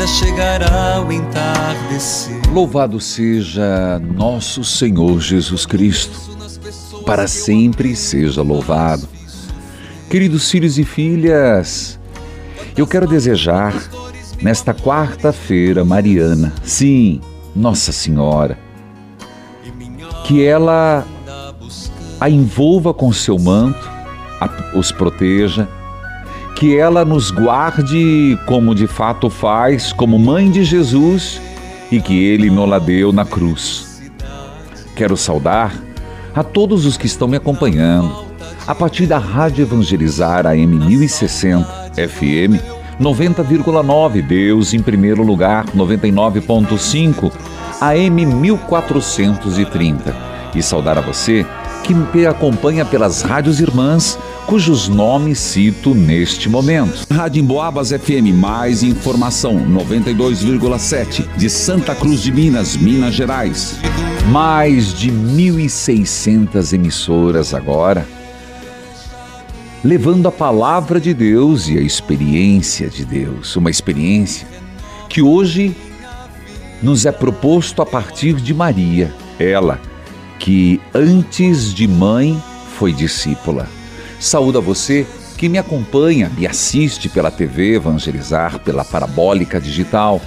vida 0.00 0.06
chegará 0.06 1.04
o 1.06 1.12
entardecer. 1.12 2.40
Louvado 2.50 2.98
seja 2.98 3.98
nosso 3.98 4.64
Senhor 4.64 5.20
Jesus 5.20 5.66
Cristo, 5.66 6.18
para 7.04 7.28
sempre 7.28 7.94
seja 7.94 8.40
louvado. 8.40 9.06
Queridos 10.08 10.50
filhos 10.50 10.78
e 10.78 10.84
filhas, 10.84 12.00
eu 12.78 12.86
quero 12.86 13.06
desejar 13.06 13.74
nesta 14.40 14.72
quarta-feira 14.72 15.84
mariana, 15.84 16.54
sim, 16.62 17.20
Nossa 17.54 17.92
Senhora, 17.92 18.58
que 20.24 20.42
ela 20.42 21.06
a 22.18 22.30
envolva 22.30 22.94
com 22.94 23.12
seu 23.12 23.38
manto, 23.38 23.86
a- 24.40 24.78
os 24.78 24.90
proteja, 24.90 25.68
que 26.60 26.76
ela 26.76 27.06
nos 27.06 27.30
guarde 27.30 28.38
como 28.44 28.74
de 28.74 28.86
fato 28.86 29.30
faz, 29.30 29.94
como 29.94 30.18
mãe 30.18 30.50
de 30.50 30.62
Jesus 30.62 31.40
e 31.90 32.02
que 32.02 32.22
ele 32.22 32.50
nos 32.50 32.82
deu 32.82 33.14
na 33.14 33.24
cruz. 33.24 34.02
Quero 34.94 35.16
saudar 35.16 35.72
a 36.34 36.44
todos 36.44 36.84
os 36.84 36.98
que 36.98 37.06
estão 37.06 37.26
me 37.26 37.38
acompanhando 37.38 38.26
a 38.66 38.74
partir 38.74 39.06
da 39.06 39.16
Rádio 39.16 39.62
Evangelizar 39.62 40.46
AM 40.46 40.66
1060 40.66 41.92
FM 41.94 42.60
90,9 43.00 44.20
Deus 44.20 44.74
em 44.74 44.82
primeiro 44.82 45.22
lugar 45.22 45.64
99.5 45.74 47.32
AM 47.80 48.26
1430 48.26 50.14
e 50.54 50.62
saudar 50.62 50.98
a 50.98 51.00
você 51.00 51.46
que 51.82 51.94
me 51.94 52.26
acompanha 52.26 52.84
pelas 52.84 53.22
rádios 53.22 53.60
irmãs 53.60 54.18
cujos 54.46 54.88
nomes 54.88 55.38
cito 55.38 55.94
neste 55.94 56.48
momento. 56.48 57.06
Rádio 57.10 57.42
Emboabas 57.42 57.90
FM, 57.90 58.34
mais 58.34 58.82
informação, 58.82 59.58
92,7 59.68 61.26
de 61.36 61.48
Santa 61.48 61.94
Cruz 61.94 62.22
de 62.22 62.32
Minas, 62.32 62.76
Minas 62.76 63.14
Gerais. 63.14 63.78
Mais 64.30 64.92
de 64.92 65.10
1.600 65.10 66.72
emissoras 66.72 67.54
agora, 67.54 68.06
levando 69.84 70.28
a 70.28 70.32
palavra 70.32 71.00
de 71.00 71.14
Deus 71.14 71.68
e 71.68 71.78
a 71.78 71.80
experiência 71.80 72.88
de 72.88 73.04
Deus. 73.04 73.56
Uma 73.56 73.70
experiência 73.70 74.46
que 75.08 75.22
hoje 75.22 75.74
nos 76.82 77.06
é 77.06 77.12
proposto 77.12 77.82
a 77.82 77.86
partir 77.86 78.34
de 78.34 78.54
Maria, 78.54 79.14
ela 79.38 79.80
que 80.38 80.80
antes 80.94 81.72
de 81.74 81.86
mãe 81.86 82.42
foi 82.78 82.92
discípula. 82.92 83.68
Saúde 84.20 84.58
a 84.58 84.60
você 84.60 85.06
que 85.38 85.48
me 85.48 85.56
acompanha, 85.56 86.30
me 86.36 86.46
assiste 86.46 87.08
pela 87.08 87.30
TV 87.30 87.76
Evangelizar, 87.76 88.58
pela 88.58 88.84
Parabólica 88.84 89.58
Digital, 89.58 90.20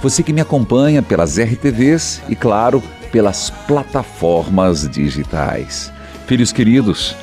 você 0.00 0.22
que 0.22 0.32
me 0.32 0.40
acompanha 0.40 1.02
pelas 1.02 1.36
RTVs 1.36 2.22
e, 2.28 2.36
claro, 2.36 2.80
pelas 3.10 3.50
plataformas 3.66 4.88
digitais. 4.88 5.92
Filhos 6.28 6.52
queridos, 6.52 7.16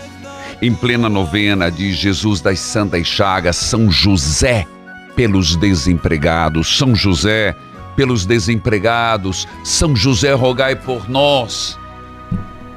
em 0.62 0.76
plena 0.76 1.08
novena 1.08 1.72
de 1.72 1.94
Jesus 1.94 2.42
das 2.42 2.60
Santas 2.60 3.08
Chagas, 3.08 3.56
São 3.56 3.90
José 3.90 4.68
pelos 5.16 5.56
desempregados, 5.56 6.78
São 6.78 6.94
José 6.94 7.56
pelos 7.96 8.26
desempregados, 8.26 9.48
São 9.64 9.96
José 9.96 10.34
rogai 10.34 10.76
por 10.76 11.10
nós. 11.10 11.80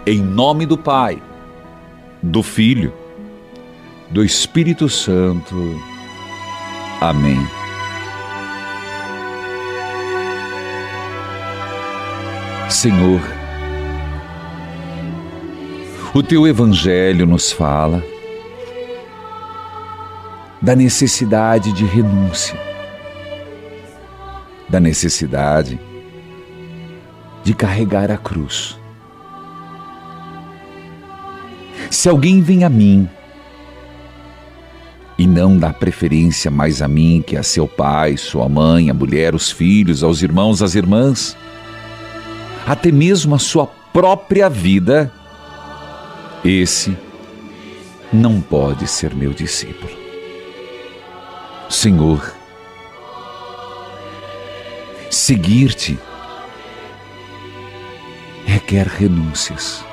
Em 0.07 0.21
nome 0.21 0.67
do 0.67 0.79
Pai, 0.79 1.21
do 2.23 2.45
Filho, 2.45 3.00
do 4.11 4.25
Espírito 4.25 4.89
Santo. 4.89 5.81
Amém. 7.01 7.39
Senhor, 12.69 13.21
o 16.13 16.23
teu 16.23 16.47
Evangelho 16.47 17.27
nos 17.27 17.53
fala 17.53 18.03
da 20.61 20.75
necessidade 20.75 21.73
de 21.73 21.85
renúncia, 21.85 22.59
da 24.69 24.81
necessidade 24.81 25.81
de 27.45 27.55
carregar 27.55 28.11
a 28.11 28.17
cruz. 28.17 28.79
Se 31.91 32.09
alguém 32.09 32.41
vem 32.41 32.65
a 32.65 32.69
mim 32.69 33.09
e 35.21 35.27
não 35.27 35.59
dá 35.59 35.71
preferência 35.71 36.51
mais 36.51 36.81
a 36.81 36.89
mim 36.89 37.23
que 37.27 37.37
a 37.37 37.43
seu 37.43 37.69
pai, 37.69 38.17
sua 38.17 38.49
mãe, 38.49 38.89
a 38.89 38.95
mulher, 38.95 39.35
os 39.35 39.51
filhos, 39.51 40.03
aos 40.03 40.23
irmãos, 40.23 40.63
às 40.63 40.75
irmãs, 40.75 41.37
até 42.67 42.91
mesmo 42.91 43.35
a 43.35 43.39
sua 43.39 43.67
própria 43.67 44.49
vida, 44.49 45.13
esse 46.43 46.97
não 48.11 48.41
pode 48.41 48.87
ser 48.87 49.15
meu 49.15 49.35
discípulo. 49.35 49.93
Senhor, 51.69 52.35
seguir-te 55.11 55.99
requer 58.47 58.87
renúncias 58.87 59.85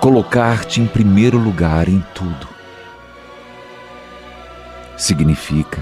colocar-te 0.00 0.80
em 0.80 0.86
primeiro 0.86 1.36
lugar 1.36 1.88
em 1.88 2.02
tudo. 2.14 2.57
Significa 4.98 5.80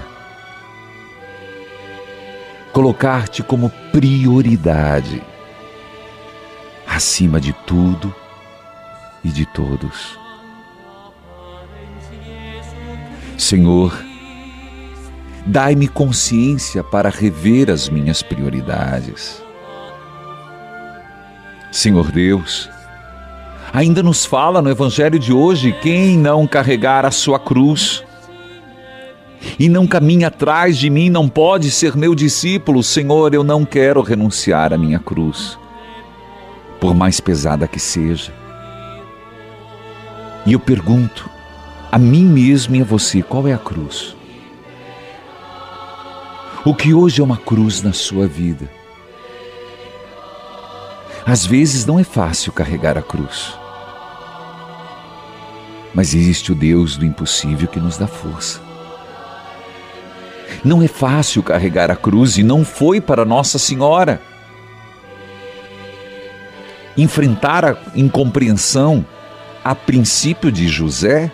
colocar-te 2.71 3.41
como 3.41 3.71
prioridade 3.91 5.23
acima 6.85 7.41
de 7.41 7.51
tudo 7.51 8.13
e 9.23 9.29
de 9.29 9.47
todos. 9.47 10.19
Senhor, 13.35 13.97
dai-me 15.47 15.87
consciência 15.87 16.83
para 16.83 17.09
rever 17.09 17.71
as 17.71 17.89
minhas 17.89 18.21
prioridades. 18.21 19.43
Senhor 21.71 22.11
Deus, 22.11 22.69
ainda 23.73 24.03
nos 24.03 24.23
fala 24.23 24.61
no 24.61 24.69
Evangelho 24.69 25.17
de 25.17 25.33
hoje: 25.33 25.75
quem 25.81 26.15
não 26.15 26.45
carregar 26.45 27.03
a 27.03 27.11
sua 27.11 27.39
cruz 27.39 28.03
e 29.59 29.69
não 29.69 29.87
caminha 29.87 30.27
atrás 30.27 30.77
de 30.77 30.89
mim 30.89 31.09
não 31.09 31.27
pode 31.27 31.71
ser 31.71 31.95
meu 31.95 32.13
discípulo. 32.13 32.83
Senhor, 32.83 33.33
eu 33.33 33.43
não 33.43 33.65
quero 33.65 34.01
renunciar 34.01 34.73
à 34.73 34.77
minha 34.77 34.99
cruz, 34.99 35.57
por 36.79 36.93
mais 36.93 37.19
pesada 37.19 37.67
que 37.67 37.79
seja. 37.79 38.33
E 40.45 40.53
eu 40.53 40.59
pergunto 40.59 41.29
a 41.91 41.97
mim 41.97 42.25
mesmo 42.25 42.75
e 42.75 42.81
a 42.81 42.85
você: 42.85 43.21
qual 43.21 43.47
é 43.47 43.53
a 43.53 43.57
cruz? 43.57 44.15
O 46.65 46.73
que 46.73 46.93
hoje 46.93 47.21
é 47.21 47.23
uma 47.23 47.37
cruz 47.37 47.81
na 47.81 47.93
sua 47.93 48.27
vida? 48.27 48.69
Às 51.25 51.45
vezes 51.45 51.85
não 51.85 51.99
é 51.99 52.03
fácil 52.03 52.51
carregar 52.51 52.97
a 52.97 53.01
cruz. 53.01 53.53
Mas 55.93 56.13
existe 56.13 56.51
o 56.51 56.55
Deus 56.55 56.95
do 56.95 57.05
impossível 57.05 57.67
que 57.67 57.79
nos 57.79 57.97
dá 57.97 58.07
força. 58.07 58.66
Não 60.63 60.81
é 60.81 60.87
fácil 60.87 61.43
carregar 61.43 61.91
a 61.91 61.95
cruz 61.95 62.37
e 62.37 62.43
não 62.43 62.63
foi 62.65 62.99
para 62.99 63.25
Nossa 63.25 63.57
Senhora. 63.57 64.21
Enfrentar 66.97 67.65
a 67.65 67.77
incompreensão 67.95 69.05
a 69.63 69.75
princípio 69.75 70.51
de 70.51 70.67
José, 70.67 71.29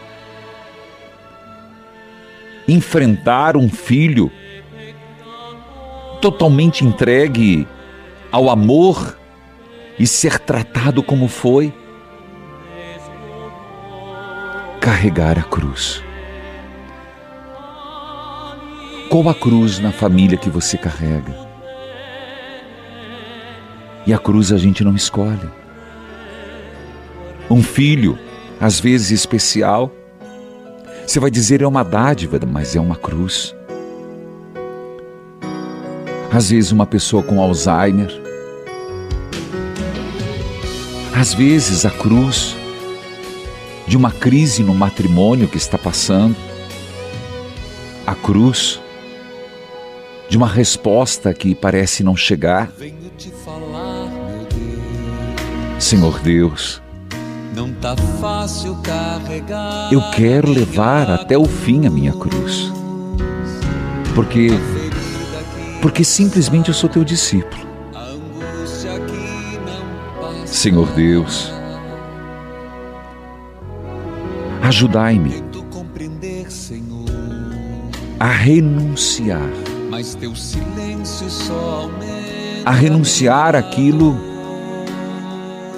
enfrentar 2.68 3.56
um 3.56 3.69
filho 3.69 4.31
totalmente 6.19 6.83
entregue 6.83 7.68
ao 8.31 8.50
amor 8.50 9.18
e 10.00 10.07
ser 10.07 10.39
tratado 10.39 11.04
como 11.04 11.27
foi, 11.27 11.71
carregar 14.81 15.38
a 15.38 15.44
cruz. 15.44 16.01
Qual 19.13 19.30
a 19.30 19.36
cruz 19.36 19.77
na 19.77 19.92
família 19.92 20.36
que 20.36 20.50
você 20.50 20.75
carrega? 20.75 21.36
E 24.07 24.12
a 24.12 24.18
cruz 24.18 24.51
a 24.51 24.57
gente 24.57 24.83
não 24.83 24.95
escolhe. 24.95 25.51
Um 27.48 27.62
filho, 27.62 28.18
às 28.60 28.80
vezes 28.80 29.12
especial, 29.12 29.92
você 31.06 31.19
vai 31.19 31.30
dizer 31.30 31.62
é 31.62 31.68
uma 31.68 31.83
dádiva, 31.83 32.39
mas 32.51 32.75
é 32.75 32.80
uma 32.80 32.95
cruz. 32.95 33.54
Às 36.31 36.50
vezes 36.50 36.71
uma 36.71 36.88
pessoa 36.88 37.21
com 37.21 37.39
Alzheimer. 37.39 38.10
Às 41.15 41.36
vezes 41.36 41.86
a 41.86 41.92
cruz 41.92 42.56
de 43.86 43.95
uma 43.95 44.10
crise 44.12 44.63
no 44.63 44.74
matrimônio 44.74 45.48
que 45.48 45.57
está 45.57 45.77
passando. 45.77 46.36
A 48.07 48.15
cruz 48.15 48.81
de 50.34 50.38
uma 50.38 50.48
resposta 50.48 51.32
que 51.32 51.54
parece 51.54 52.04
não 52.04 52.16
chegar. 52.16 52.74
Senhor 55.78 56.20
Deus, 56.22 56.82
não 57.56 57.72
tá 57.74 57.96
fácil 58.20 58.76
carregar. 58.78 59.94
Eu 59.94 60.02
quero 60.10 60.50
levar 60.50 61.08
até 61.12 61.38
o 61.38 61.46
fim 61.46 61.86
a 61.86 61.90
minha 61.92 62.14
cruz. 62.14 62.74
Porque 64.16 64.48
porque 65.84 66.04
simplesmente 66.04 66.70
eu 66.70 66.74
sou 66.74 66.90
teu 66.90 67.04
discípulo. 67.04 67.68
Senhor 70.48 70.90
Deus, 70.94 71.54
ajudai-me 74.64 75.44
a 78.20 78.32
renunciar 78.32 79.62
a 82.66 82.72
renunciar 82.72 83.56
aquilo 83.56 84.18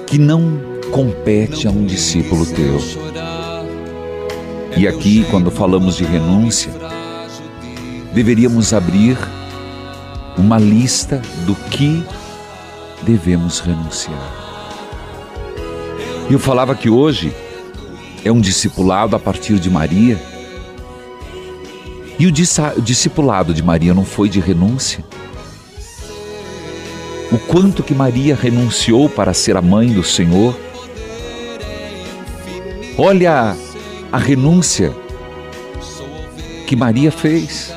que 0.07 0.17
não 0.17 0.59
compete 0.91 1.67
a 1.67 1.71
um 1.71 1.85
discípulo 1.85 2.45
teu. 2.45 2.79
E 4.77 4.87
aqui, 4.87 5.25
quando 5.29 5.51
falamos 5.51 5.95
de 5.95 6.03
renúncia, 6.03 6.71
deveríamos 8.13 8.73
abrir 8.73 9.17
uma 10.37 10.57
lista 10.57 11.21
do 11.45 11.55
que 11.55 12.03
devemos 13.03 13.59
renunciar. 13.59 14.31
Eu 16.29 16.39
falava 16.39 16.75
que 16.75 16.89
hoje 16.89 17.33
é 18.23 18.31
um 18.31 18.41
discipulado 18.41 19.15
a 19.15 19.19
partir 19.19 19.59
de 19.59 19.69
Maria 19.69 20.19
e 22.17 22.27
o 22.27 22.31
discipulado 22.31 23.53
de 23.53 23.61
Maria 23.61 23.93
não 23.93 24.05
foi 24.05 24.29
de 24.29 24.39
renúncia? 24.39 25.03
O 27.31 27.37
quanto 27.37 27.83
que 27.83 27.93
Maria 27.93 28.35
renunciou 28.35 29.09
para 29.09 29.33
ser 29.33 29.57
a 29.57 29.61
mãe 29.61 29.91
do 29.91 30.03
Senhor? 30.03 30.57
Olha 32.97 33.57
a 34.11 34.17
renúncia 34.17 34.95
que 36.65 36.75
Maria 36.75 37.11
fez, 37.11 37.73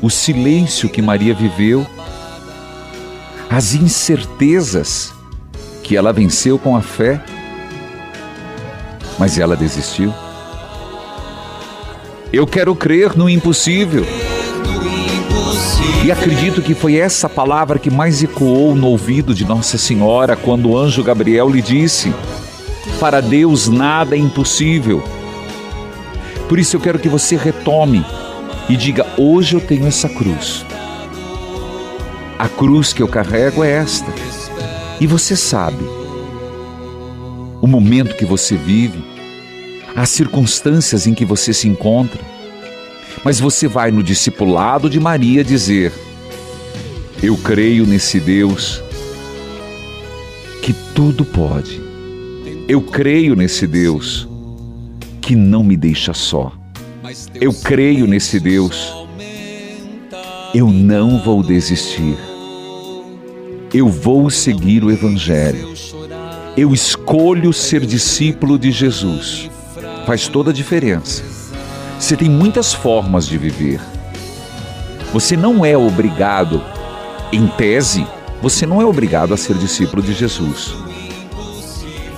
o 0.00 0.08
silêncio 0.08 0.88
que 0.88 1.02
Maria 1.02 1.34
viveu, 1.34 1.86
as 3.50 3.74
incertezas 3.74 5.12
que 5.82 5.96
ela 5.96 6.12
venceu 6.12 6.58
com 6.58 6.76
a 6.76 6.80
fé, 6.80 7.22
mas 9.18 9.38
ela 9.38 9.56
desistiu. 9.56 10.14
Eu 12.32 12.46
quero 12.46 12.74
crer 12.74 13.14
no 13.14 13.28
impossível. 13.28 14.06
E 16.02 16.10
acredito 16.10 16.62
que 16.62 16.74
foi 16.74 16.96
essa 16.96 17.28
palavra 17.28 17.78
que 17.78 17.90
mais 17.90 18.22
ecoou 18.22 18.74
no 18.74 18.86
ouvido 18.86 19.34
de 19.34 19.44
Nossa 19.44 19.76
Senhora 19.76 20.34
quando 20.34 20.70
o 20.70 20.78
anjo 20.78 21.02
Gabriel 21.02 21.50
lhe 21.50 21.60
disse: 21.60 22.10
Para 22.98 23.20
Deus 23.20 23.68
nada 23.68 24.16
é 24.16 24.18
impossível. 24.18 25.04
Por 26.48 26.58
isso 26.58 26.74
eu 26.74 26.80
quero 26.80 26.98
que 26.98 27.08
você 27.08 27.36
retome 27.36 28.02
e 28.66 28.78
diga: 28.78 29.06
Hoje 29.18 29.54
eu 29.54 29.60
tenho 29.60 29.86
essa 29.86 30.08
cruz. 30.08 30.64
A 32.38 32.48
cruz 32.48 32.94
que 32.94 33.02
eu 33.02 33.08
carrego 33.08 33.62
é 33.62 33.72
esta. 33.72 34.10
E 34.98 35.06
você 35.06 35.36
sabe 35.36 35.84
o 37.60 37.66
momento 37.66 38.16
que 38.16 38.24
você 38.24 38.56
vive, 38.56 39.11
as 39.94 40.08
circunstâncias 40.08 41.06
em 41.06 41.14
que 41.14 41.24
você 41.24 41.52
se 41.52 41.68
encontra, 41.68 42.20
mas 43.24 43.38
você 43.38 43.68
vai 43.68 43.90
no 43.90 44.02
discipulado 44.02 44.88
de 44.88 44.98
Maria 44.98 45.44
dizer: 45.44 45.92
Eu 47.22 47.36
creio 47.36 47.86
nesse 47.86 48.18
Deus 48.18 48.82
que 50.62 50.72
tudo 50.94 51.24
pode. 51.24 51.80
Eu 52.68 52.80
creio 52.80 53.34
nesse 53.34 53.66
Deus 53.66 54.26
que 55.20 55.36
não 55.36 55.62
me 55.62 55.76
deixa 55.76 56.14
só. 56.14 56.52
Eu 57.34 57.52
creio 57.52 58.06
nesse 58.06 58.40
Deus. 58.40 58.92
Eu 60.54 60.68
não 60.68 61.22
vou 61.22 61.42
desistir. 61.42 62.16
Eu 63.72 63.88
vou 63.88 64.30
seguir 64.30 64.84
o 64.84 64.90
Evangelho. 64.90 65.72
Eu 66.56 66.72
escolho 66.74 67.52
ser 67.52 67.86
discípulo 67.86 68.58
de 68.58 68.70
Jesus 68.70 69.51
faz 70.06 70.28
toda 70.28 70.50
a 70.50 70.54
diferença. 70.54 71.22
Você 71.98 72.16
tem 72.16 72.28
muitas 72.28 72.72
formas 72.72 73.26
de 73.26 73.38
viver. 73.38 73.80
Você 75.12 75.36
não 75.36 75.64
é 75.64 75.76
obrigado, 75.76 76.62
em 77.32 77.46
tese, 77.46 78.06
você 78.40 78.66
não 78.66 78.80
é 78.80 78.84
obrigado 78.84 79.32
a 79.32 79.36
ser 79.36 79.56
discípulo 79.56 80.02
de 80.02 80.12
Jesus. 80.12 80.74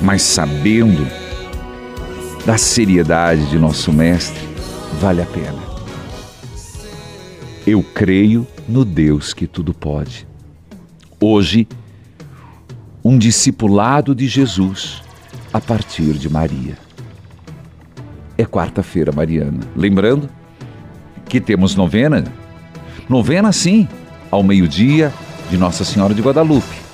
Mas 0.01 0.23
sabendo 0.23 1.07
da 2.47 2.57
seriedade 2.57 3.47
de 3.51 3.59
nosso 3.59 3.93
Mestre, 3.93 4.49
vale 5.01 5.23
a 5.23 5.27
pena. 5.27 5.63
Eu 7.67 7.83
creio 7.83 8.47
no 8.69 8.85
Deus 8.85 9.35
que 9.35 9.47
tudo 9.47 9.75
pode. 9.75 10.27
Hoje, 11.21 11.67
um 13.05 13.19
discipulado 13.19 14.15
de 14.15 14.27
Jesus 14.27 15.03
a 15.53 15.61
partir 15.61 16.15
de 16.15 16.29
Maria 16.29 16.84
é 18.37 18.45
quarta-feira 18.45 19.13
mariana. 19.13 19.61
Lembrando 19.77 20.29
que 21.29 21.41
temos 21.41 21.75
novena, 21.75 22.25
novena 23.09 23.53
sim, 23.53 23.89
ao 24.31 24.43
meio-dia 24.43 25.13
de 25.51 25.57
Nossa 25.57 25.85
Senhora 25.85 26.15
de 26.15 26.23
Guadalupe. 26.23 26.85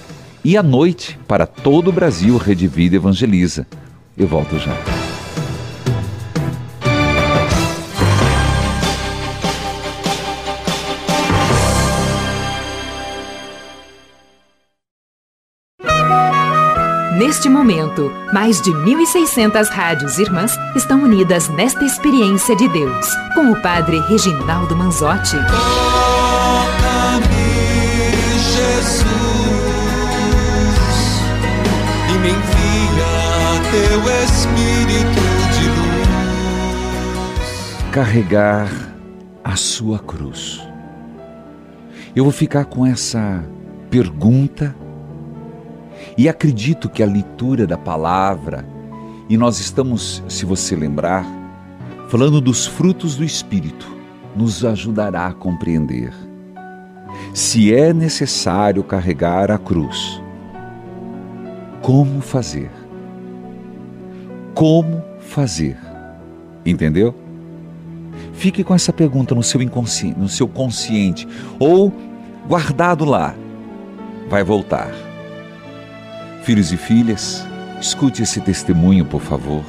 E 0.44 0.56
à 0.56 0.62
noite, 0.62 1.18
para 1.28 1.46
todo 1.46 1.88
o 1.88 1.92
Brasil, 1.92 2.36
Rede 2.36 2.66
Vida 2.66 2.96
Evangeliza. 2.96 3.66
Eu 4.16 4.26
volto 4.26 4.58
já. 4.58 4.99
Neste 17.20 17.50
momento, 17.50 18.10
mais 18.32 18.62
de 18.62 18.70
1.600 18.70 19.68
rádios 19.68 20.18
irmãs 20.18 20.56
estão 20.74 21.02
unidas 21.02 21.50
nesta 21.50 21.84
experiência 21.84 22.56
de 22.56 22.66
Deus, 22.68 23.06
com 23.34 23.52
o 23.52 23.60
Padre 23.60 24.00
Reginaldo 24.08 24.74
Manzotti. 24.74 25.36
Toca-me, 25.36 25.58
Jesus, 28.38 29.04
e 32.08 32.12
me 32.20 32.30
envia 32.30 33.60
teu 33.70 34.00
Espírito 34.24 34.40
espírito 34.40 35.20
de 35.58 35.66
luz. 35.68 36.08
Carregar 37.92 38.70
a 39.44 39.56
sua 39.56 39.98
cruz. 39.98 40.66
Eu 42.16 42.24
vou 42.24 42.32
ficar 42.32 42.64
com 42.64 42.86
essa 42.86 43.44
pergunta 43.90 44.74
e 46.16 46.28
acredito 46.28 46.88
que 46.88 47.02
a 47.02 47.06
leitura 47.06 47.66
da 47.66 47.78
palavra, 47.78 48.66
e 49.28 49.36
nós 49.36 49.60
estamos, 49.60 50.22
se 50.28 50.44
você 50.44 50.74
lembrar, 50.74 51.24
falando 52.08 52.40
dos 52.40 52.66
frutos 52.66 53.16
do 53.16 53.24
Espírito, 53.24 53.86
nos 54.34 54.64
ajudará 54.64 55.26
a 55.26 55.32
compreender. 55.32 56.12
Se 57.32 57.74
é 57.74 57.92
necessário 57.92 58.82
carregar 58.82 59.50
a 59.50 59.58
cruz, 59.58 60.20
como 61.82 62.20
fazer? 62.20 62.70
Como 64.54 65.02
fazer? 65.20 65.76
Entendeu? 66.64 67.14
Fique 68.32 68.64
com 68.64 68.74
essa 68.74 68.92
pergunta 68.92 69.34
no 69.34 69.42
seu 69.42 69.62
inconsciente, 69.62 70.18
no 70.18 70.28
seu 70.28 70.48
consciente 70.48 71.26
ou 71.58 71.92
guardado 72.48 73.04
lá. 73.04 73.34
Vai 74.28 74.42
voltar. 74.42 75.09
Filhos 76.42 76.72
e 76.72 76.76
filhas, 76.76 77.46
escute 77.80 78.22
esse 78.22 78.40
testemunho, 78.40 79.04
por 79.04 79.20
favor. 79.20 79.62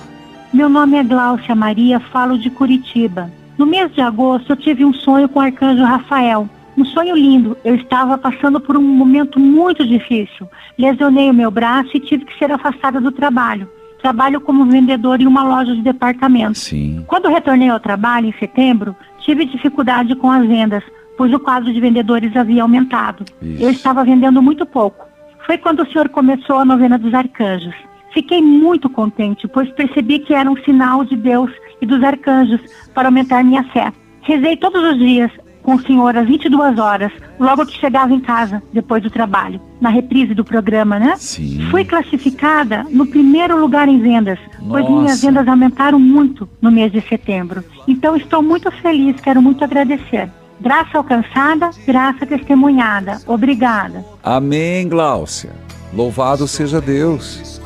Meu 0.53 0.69
nome 0.69 0.97
é 0.97 1.03
Gláucia 1.03 1.53
Maria, 1.53 1.99
falo 1.99 2.37
de 2.37 2.49
Curitiba. 2.49 3.29
No 3.57 3.65
mês 3.65 3.93
de 3.93 4.01
agosto, 4.01 4.53
eu 4.53 4.55
tive 4.55 4.85
um 4.85 4.93
sonho 4.93 5.27
com 5.27 5.39
o 5.39 5.41
arcanjo 5.41 5.83
Rafael. 5.83 6.49
Um 6.77 6.85
sonho 6.85 7.15
lindo. 7.15 7.57
Eu 7.65 7.75
estava 7.75 8.17
passando 8.17 8.59
por 8.59 8.77
um 8.77 8.81
momento 8.81 9.39
muito 9.39 9.85
difícil. 9.85 10.47
Lesionei 10.77 11.29
o 11.29 11.33
meu 11.33 11.51
braço 11.51 11.91
e 11.93 11.99
tive 11.99 12.25
que 12.25 12.37
ser 12.39 12.51
afastada 12.51 13.01
do 13.01 13.11
trabalho. 13.11 13.69
Trabalho 14.01 14.41
como 14.41 14.65
vendedor 14.65 15.21
em 15.21 15.27
uma 15.27 15.43
loja 15.43 15.75
de 15.75 15.81
departamentos. 15.81 16.61
Sim. 16.61 17.03
Quando 17.05 17.27
retornei 17.27 17.69
ao 17.69 17.79
trabalho 17.79 18.27
em 18.27 18.33
setembro, 18.39 18.95
tive 19.19 19.45
dificuldade 19.45 20.15
com 20.15 20.31
as 20.31 20.47
vendas, 20.47 20.83
pois 21.17 21.31
o 21.33 21.39
quadro 21.39 21.71
de 21.71 21.79
vendedores 21.79 22.35
havia 22.35 22.63
aumentado. 22.63 23.25
Isso. 23.41 23.61
Eu 23.61 23.69
estava 23.69 24.03
vendendo 24.03 24.41
muito 24.41 24.65
pouco. 24.65 25.10
Foi 25.51 25.57
quando 25.57 25.81
o 25.81 25.91
senhor 25.91 26.07
começou 26.07 26.59
a 26.59 26.63
novena 26.63 26.97
dos 26.97 27.13
arcanjos. 27.13 27.75
Fiquei 28.13 28.41
muito 28.41 28.89
contente, 28.89 29.49
pois 29.49 29.69
percebi 29.71 30.19
que 30.19 30.33
era 30.33 30.49
um 30.49 30.55
sinal 30.63 31.03
de 31.03 31.17
Deus 31.17 31.51
e 31.81 31.85
dos 31.85 32.01
arcanjos 32.01 32.61
para 32.93 33.09
aumentar 33.09 33.43
minha 33.43 33.61
fé. 33.65 33.91
Rezei 34.21 34.55
todos 34.55 34.81
os 34.81 34.97
dias 34.97 35.29
com 35.61 35.75
o 35.75 35.81
senhor 35.81 36.15
às 36.15 36.25
22 36.25 36.79
horas, 36.79 37.11
logo 37.37 37.65
que 37.65 37.77
chegava 37.77 38.13
em 38.13 38.21
casa, 38.21 38.63
depois 38.71 39.03
do 39.03 39.09
trabalho, 39.09 39.59
na 39.81 39.89
reprise 39.89 40.33
do 40.33 40.45
programa, 40.45 40.97
né? 40.97 41.15
Sim. 41.17 41.67
Fui 41.69 41.83
classificada 41.83 42.85
no 42.89 43.05
primeiro 43.05 43.59
lugar 43.59 43.89
em 43.89 43.99
vendas, 43.99 44.39
pois 44.69 44.85
Nossa. 44.85 45.01
minhas 45.01 45.21
vendas 45.21 45.45
aumentaram 45.49 45.99
muito 45.99 46.47
no 46.61 46.71
mês 46.71 46.93
de 46.93 47.01
setembro. 47.01 47.61
Então 47.85 48.15
estou 48.15 48.41
muito 48.41 48.71
feliz, 48.71 49.19
quero 49.19 49.41
muito 49.41 49.65
agradecer. 49.65 50.31
Graça 50.61 50.97
alcançada, 50.99 51.71
graça 51.87 52.25
testemunhada. 52.25 53.19
Obrigada. 53.25 54.05
Amém, 54.23 54.87
Gláucia. 54.87 55.49
Louvado 55.91 56.47
seja 56.47 56.79
Deus. 56.79 57.59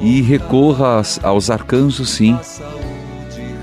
E 0.00 0.22
recorra 0.22 1.02
aos- 1.22 1.50
arcanjos, 1.50 2.08
sim. 2.10 2.38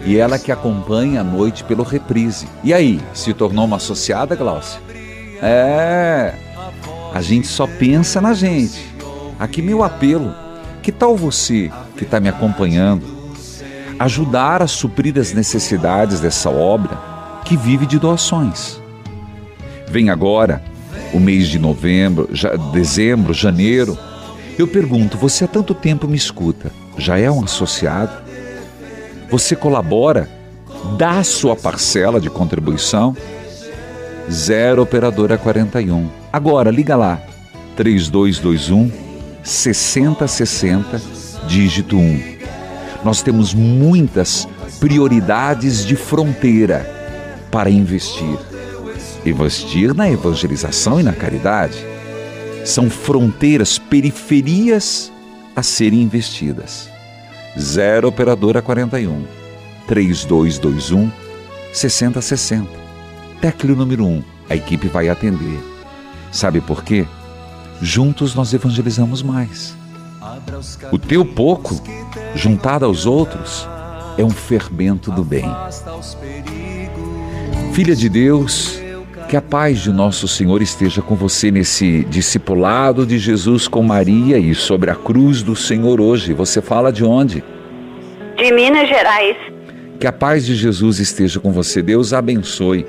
E 0.06 0.18
ela 0.18 0.38
que 0.38 0.52
acompanha 0.52 1.22
a 1.22 1.24
noite 1.24 1.64
pelo 1.64 1.82
reprise. 1.84 2.46
E 2.64 2.74
aí, 2.74 3.00
se 3.14 3.34
tornou 3.34 3.66
uma 3.66 3.78
associada, 3.78 4.36
Gláucia? 4.36 4.80
É. 5.42 6.34
A 7.14 7.22
gente 7.22 7.48
só 7.48 7.66
pensa 7.66 8.20
na 8.22 8.34
gente. 8.34 8.94
Aqui 9.40 9.62
meu 9.62 9.82
apelo. 9.84 10.34
Que 10.84 10.92
tal 10.92 11.16
você 11.16 11.72
que 11.98 12.04
está 12.04 12.20
me 12.20 12.30
acompanhando 12.30 13.04
ajudar 14.00 14.62
a 14.62 14.68
suprir 14.68 15.18
as 15.18 15.34
necessidades 15.34 16.20
dessa 16.20 16.50
obra 16.52 17.17
que 17.48 17.56
vive 17.58 17.86
de 17.86 17.98
doações? 17.98 18.82
Vem 19.90 20.10
agora 20.10 20.62
o 21.14 21.20
mês 21.20 21.48
de 21.48 21.58
novembro, 21.58 22.28
já- 22.34 22.56
dezembro, 22.56 23.34
janeiro. 23.34 23.98
Eu 24.60 24.68
pergunto, 24.68 25.18
você 25.18 25.46
há 25.46 25.48
tanto 25.48 25.74
tempo 25.74 26.08
me 26.08 26.18
escuta, 26.18 26.72
já 26.98 27.18
é 27.18 27.32
um 27.32 27.44
associado? 27.44 28.12
Você 29.30 29.56
colabora? 29.56 30.30
Dá 30.98 31.20
a 31.20 31.24
sua 31.24 31.56
parcela 31.56 32.20
de 32.20 32.30
contribuição? 32.30 33.16
Zero 34.30 34.82
Operadora 34.82 35.38
41. 35.38 36.10
Agora, 36.34 36.70
liga 36.70 36.96
lá. 36.96 37.22
3221 37.78 38.92
6060, 39.44 41.02
dígito 41.48 41.98
1. 41.98 42.38
Nós 43.06 43.22
temos 43.22 43.54
muitas 43.54 44.48
prioridades 44.80 45.86
de 45.86 45.96
fronteira 45.96 46.97
para 47.58 47.72
investir. 47.72 48.38
Investir 49.26 49.92
na 49.96 50.08
evangelização 50.08 51.00
e 51.00 51.04
na 51.04 51.12
caridade. 51.12 51.84
São 52.64 52.88
fronteiras, 52.88 53.80
periferias 53.80 55.12
a 55.56 55.64
serem 55.64 56.04
investidas. 56.04 56.88
0 57.60 58.10
Operadora 58.10 58.62
41 58.62 59.26
3221 59.88 61.12
6060. 61.74 62.70
Tecleo 63.42 63.76
número 63.76 64.06
1. 64.06 64.24
A 64.52 64.56
equipe 64.56 64.88
vai 64.88 65.10
atender. 65.10 65.60
Sabe 66.32 66.62
por 66.62 66.84
quê? 66.84 67.08
Juntos 67.82 68.36
nós 68.36 68.54
evangelizamos 68.54 69.24
mais. 69.24 69.76
O 70.92 71.00
teu 71.00 71.26
pouco, 71.26 71.82
juntado 72.36 72.86
aos 72.86 73.08
outros, 73.08 73.68
é 74.16 74.24
um 74.24 74.30
fermento 74.30 75.12
do 75.12 75.24
bem. 75.24 75.46
Filha 77.78 77.96
de 77.96 78.10
Deus, 78.10 78.82
que 79.30 79.38
a 79.38 79.42
paz 79.42 79.84
de 79.84 79.92
nosso 79.92 80.28
Senhor 80.28 80.64
esteja 80.64 81.00
com 81.00 81.14
você 81.14 81.52
nesse 81.52 82.04
discipulado 82.06 83.06
de 83.06 83.20
Jesus 83.20 83.68
com 83.68 83.84
Maria 83.84 84.40
e 84.40 84.56
sobre 84.56 84.90
a 84.90 84.96
cruz 84.96 85.44
do 85.44 85.56
Senhor 85.56 86.02
hoje. 86.02 86.34
Você 86.34 86.60
fala 86.60 86.92
de 86.92 87.06
onde? 87.06 87.44
De 88.36 88.52
Minas 88.52 88.90
Gerais. 88.90 89.38
Que 90.00 90.08
a 90.08 90.12
paz 90.12 90.44
de 90.44 90.56
Jesus 90.56 90.98
esteja 90.98 91.40
com 91.40 91.52
você. 91.52 91.84
Deus 91.84 92.14
abençoe. 92.14 92.84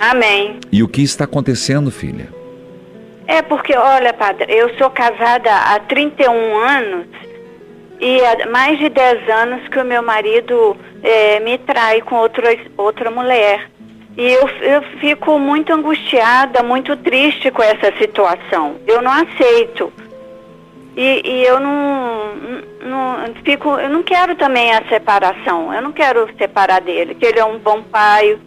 Amém. 0.00 0.58
E 0.72 0.82
o 0.82 0.88
que 0.88 1.02
está 1.02 1.24
acontecendo, 1.24 1.90
filha? 1.90 2.28
É 3.26 3.42
porque, 3.42 3.76
olha, 3.76 4.14
padre, 4.14 4.46
eu 4.48 4.74
sou 4.78 4.88
casada 4.88 5.54
há 5.54 5.78
31 5.80 6.56
anos 6.66 7.06
e 8.00 8.18
há 8.24 8.48
mais 8.48 8.78
de 8.78 8.88
10 8.88 9.28
anos 9.28 9.68
que 9.68 9.78
o 9.78 9.84
meu 9.84 10.02
marido 10.02 10.74
eh, 11.02 11.40
me 11.40 11.58
trai 11.58 12.00
com 12.00 12.14
outra, 12.14 12.56
outra 12.78 13.10
mulher. 13.10 13.68
E 14.20 14.32
eu, 14.32 14.46
eu 14.60 14.82
fico 15.00 15.38
muito 15.38 15.72
angustiada, 15.72 16.62
muito 16.62 16.94
triste 16.94 17.50
com 17.50 17.62
essa 17.62 17.90
situação. 17.96 18.76
Eu 18.86 19.00
não 19.00 19.10
aceito. 19.10 19.90
E, 20.94 21.22
e 21.24 21.42
eu 21.46 21.58
não, 21.58 22.34
não 22.84 23.34
fico, 23.42 23.70
eu 23.78 23.88
não 23.88 24.02
quero 24.02 24.34
também 24.34 24.74
a 24.74 24.86
separação. 24.90 25.72
Eu 25.72 25.80
não 25.80 25.90
quero 25.90 26.28
separar 26.36 26.82
dele, 26.82 27.14
que 27.14 27.24
ele 27.24 27.38
é 27.38 27.44
um 27.46 27.58
bom 27.58 27.82
pai. 27.82 28.38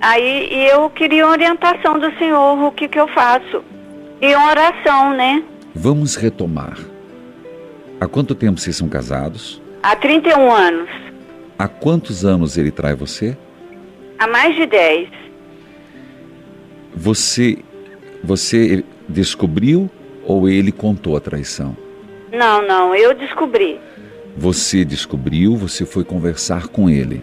Aí 0.00 0.48
e 0.48 0.68
eu 0.68 0.88
queria 0.88 1.26
orientação 1.26 1.98
do 1.98 2.16
senhor, 2.16 2.56
o 2.62 2.70
que 2.70 2.86
que 2.86 3.00
eu 3.00 3.08
faço? 3.08 3.64
E 4.22 4.36
uma 4.36 4.50
oração, 4.50 5.14
né? 5.14 5.42
Vamos 5.74 6.14
retomar. 6.14 6.78
Há 8.00 8.06
quanto 8.06 8.36
tempo 8.36 8.60
vocês 8.60 8.76
são 8.76 8.88
casados? 8.88 9.60
Há 9.82 9.96
31 9.96 10.52
anos, 10.52 10.88
Há 11.58 11.66
quantos 11.66 12.24
anos 12.24 12.56
ele 12.56 12.70
trai 12.70 12.94
você? 12.94 13.36
Há 14.18 14.26
mais 14.26 14.54
de 14.56 14.66
10. 14.66 15.08
Você 16.94 17.58
você 18.22 18.82
descobriu 19.08 19.90
ou 20.24 20.48
ele 20.48 20.72
contou 20.72 21.16
a 21.16 21.20
traição? 21.20 21.76
Não, 22.32 22.62
não, 22.62 22.94
eu 22.94 23.14
descobri. 23.14 23.78
Você 24.36 24.84
descobriu, 24.84 25.54
você 25.56 25.84
foi 25.84 26.04
conversar 26.04 26.68
com 26.68 26.88
ele. 26.88 27.22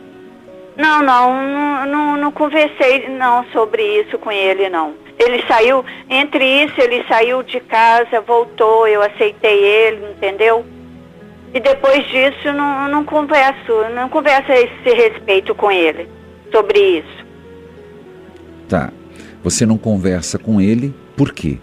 Não, 0.77 1.01
não, 1.03 1.85
não, 1.85 2.17
não, 2.17 2.31
conversei 2.31 3.09
não 3.09 3.43
sobre 3.51 3.83
isso 4.01 4.17
com 4.17 4.31
ele, 4.31 4.69
não. 4.69 4.93
Ele 5.19 5.43
saiu, 5.47 5.83
entre 6.09 6.63
isso, 6.63 6.79
ele 6.79 7.03
saiu 7.07 7.43
de 7.43 7.59
casa, 7.59 8.21
voltou, 8.21 8.87
eu 8.87 9.01
aceitei 9.01 9.63
ele, 9.63 10.11
entendeu? 10.11 10.65
E 11.53 11.59
depois 11.59 12.07
disso, 12.07 12.53
não, 12.53 12.87
não 12.87 13.03
converso, 13.03 13.89
não 13.93 14.07
converso 14.07 14.51
a 14.51 14.55
esse 14.55 14.89
respeito 14.95 15.53
com 15.53 15.69
ele, 15.69 16.07
sobre 16.51 16.99
isso. 16.99 17.25
Tá. 18.67 18.91
Você 19.43 19.65
não 19.65 19.77
conversa 19.77 20.37
com 20.37 20.61
ele, 20.61 20.93
por 21.15 21.33
quê? 21.33 21.57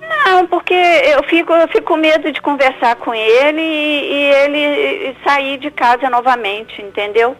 Não, 0.00 0.46
porque 0.46 0.74
eu 0.74 1.22
fico, 1.24 1.52
eu 1.52 1.68
fico 1.68 1.84
com 1.84 1.96
medo 1.96 2.32
de 2.32 2.40
conversar 2.40 2.96
com 2.96 3.14
ele 3.14 3.60
e, 3.60 4.12
e 4.12 4.32
ele 4.44 5.16
sair 5.24 5.58
de 5.58 5.70
casa 5.70 6.08
novamente, 6.10 6.80
entendeu? 6.80 7.36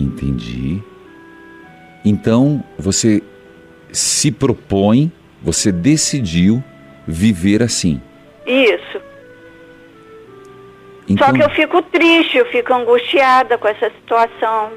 Entendi. 0.00 0.82
Então, 2.04 2.62
você 2.78 3.22
se 3.92 4.30
propõe, 4.30 5.12
você 5.42 5.70
decidiu 5.72 6.62
viver 7.06 7.62
assim. 7.62 8.00
Isso. 8.46 8.87
Então, 11.08 11.26
Só 11.28 11.32
que 11.32 11.42
eu 11.42 11.50
fico 11.50 11.80
triste, 11.82 12.36
eu 12.36 12.46
fico 12.46 12.72
angustiada 12.74 13.56
com 13.56 13.66
essa 13.68 13.90
situação. 13.90 14.70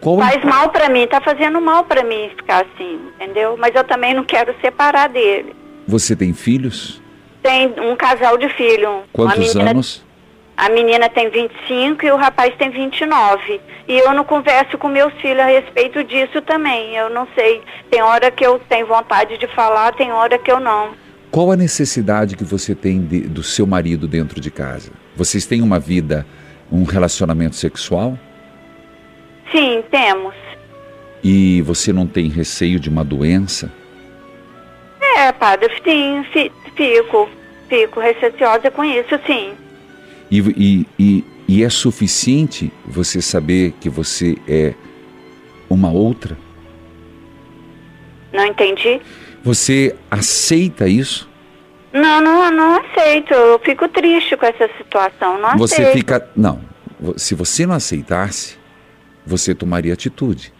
qual, 0.00 0.18
Faz 0.18 0.42
mal 0.44 0.68
pra 0.70 0.88
mim, 0.88 1.06
tá 1.06 1.20
fazendo 1.20 1.60
mal 1.60 1.84
pra 1.84 2.02
mim 2.02 2.30
ficar 2.36 2.64
assim, 2.64 2.98
entendeu? 3.14 3.56
Mas 3.58 3.74
eu 3.74 3.84
também 3.84 4.14
não 4.14 4.24
quero 4.24 4.54
separar 4.60 5.08
dele. 5.08 5.54
você 5.86 6.16
tem 6.16 6.32
filhos? 6.32 7.00
Tem 7.42 7.72
um 7.80 7.94
casal 7.96 8.36
de 8.38 8.48
filho. 8.50 9.02
Quantos 9.12 9.38
menina, 9.54 9.70
anos? 9.70 10.04
A 10.56 10.68
menina 10.68 11.08
tem 11.08 11.28
25 11.28 12.04
e 12.06 12.10
o 12.12 12.16
rapaz 12.16 12.54
tem 12.56 12.70
29. 12.70 13.60
E 13.88 13.98
eu 13.98 14.12
não 14.14 14.22
converso 14.22 14.78
com 14.78 14.86
meus 14.88 15.12
filhos 15.14 15.40
a 15.40 15.46
respeito 15.46 16.04
disso 16.04 16.40
também. 16.42 16.94
Eu 16.94 17.10
não 17.10 17.26
sei. 17.34 17.60
Tem 17.90 18.00
hora 18.00 18.30
que 18.30 18.46
eu 18.46 18.60
tenho 18.68 18.86
vontade 18.86 19.38
de 19.38 19.46
falar, 19.48 19.92
tem 19.94 20.12
hora 20.12 20.38
que 20.38 20.52
eu 20.52 20.60
não. 20.60 20.90
Qual 21.32 21.50
a 21.50 21.56
necessidade 21.56 22.36
que 22.36 22.44
você 22.44 22.74
tem 22.76 23.00
de- 23.04 23.22
do 23.22 23.42
seu 23.42 23.66
marido 23.66 24.06
dentro 24.06 24.40
de 24.40 24.50
casa? 24.50 24.92
Vocês 25.16 25.46
têm 25.46 25.62
uma 25.62 25.78
vida, 25.78 26.26
um 26.70 26.84
relacionamento 26.84 27.56
sexual? 27.56 28.18
Sim, 29.50 29.82
temos. 29.90 30.34
E 31.22 31.60
você 31.62 31.92
não 31.92 32.06
tem 32.06 32.28
receio 32.28 32.80
de 32.80 32.88
uma 32.88 33.04
doença? 33.04 33.70
É, 35.18 35.30
padre, 35.32 35.70
sim, 35.84 36.24
fi- 36.32 36.50
fico. 36.74 37.28
Fico 37.68 38.00
receosa 38.00 38.70
com 38.70 38.84
isso, 38.84 39.18
sim. 39.26 39.52
E, 40.30 40.38
e, 40.38 40.86
e, 40.98 41.24
e 41.48 41.62
é 41.64 41.68
suficiente 41.70 42.72
você 42.84 43.20
saber 43.22 43.72
que 43.80 43.88
você 43.88 44.36
é 44.48 44.74
uma 45.70 45.90
outra? 45.90 46.36
Não 48.32 48.44
entendi? 48.46 49.00
Você 49.42 49.94
aceita 50.10 50.88
isso? 50.88 51.28
Não, 51.92 52.20
não, 52.20 52.50
não 52.50 52.80
aceito. 52.80 53.32
Eu 53.34 53.58
fico 53.58 53.86
triste 53.88 54.36
com 54.36 54.46
essa 54.46 54.68
situação. 54.78 55.38
Não 55.40 55.56
Você 55.58 55.82
aceito. 55.82 55.92
fica. 55.96 56.28
Não. 56.36 56.60
Se 57.16 57.34
você 57.34 57.66
não 57.66 57.74
aceitasse, 57.74 58.56
você 59.26 59.54
tomaria 59.54 59.92
atitude. 59.92 60.52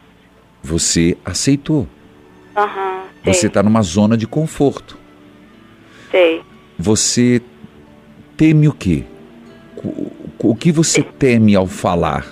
Você 0.62 1.16
aceitou. 1.24 1.88
Aham, 2.56 3.02
sei, 3.24 3.32
Você 3.34 3.46
está 3.46 3.62
numa 3.62 3.82
zona 3.82 4.16
de 4.16 4.26
conforto. 4.26 4.98
sei. 6.10 6.42
Você 6.78 7.40
teme 8.36 8.68
o 8.68 8.72
quê? 8.72 9.04
O- 9.76 10.10
O 10.44 10.54
que 10.56 10.72
você 10.72 11.02
teme 11.02 11.54
ao 11.54 11.66
falar? 11.68 12.26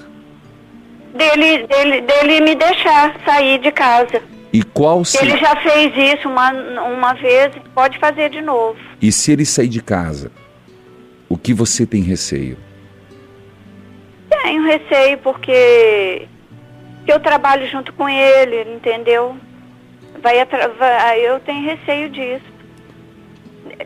Dele, 1.15 1.65
dele, 1.69 2.01
dele 2.01 2.41
me 2.41 2.55
deixar 2.57 3.15
sair 3.25 3.59
de 3.61 3.71
casa. 3.71 4.21
E 4.53 4.63
qual 4.63 5.05
se... 5.05 5.17
Ele 5.23 5.37
já 5.37 5.55
fez 5.57 5.93
isso 6.19 6.29
uma, 6.29 6.51
uma 6.83 7.13
vez, 7.15 7.53
pode 7.75 7.99
fazer 7.99 8.31
de 8.31 8.41
novo. 8.41 8.79
E 9.01 9.13
se 9.13 9.31
ele 9.33 9.45
sair 9.45 9.69
de 9.69 9.81
casa, 9.81 10.33
o 11.29 11.37
que 11.39 11.55
você 11.55 11.87
tem 11.87 12.03
receio? 12.03 12.57
Tenho 14.43 14.65
receio 14.65 15.19
porque 15.19 16.27
que 17.05 17.13
eu 17.13 17.21
trabalho 17.21 17.67
junto 17.69 17.93
com 17.93 18.09
ele, 18.09 18.75
entendeu? 18.75 19.37
Vai, 20.23 20.45
vai- 20.79 21.21
eu 21.21 21.39
tenho 21.41 21.65
receio 21.65 22.09
disso. 22.11 22.45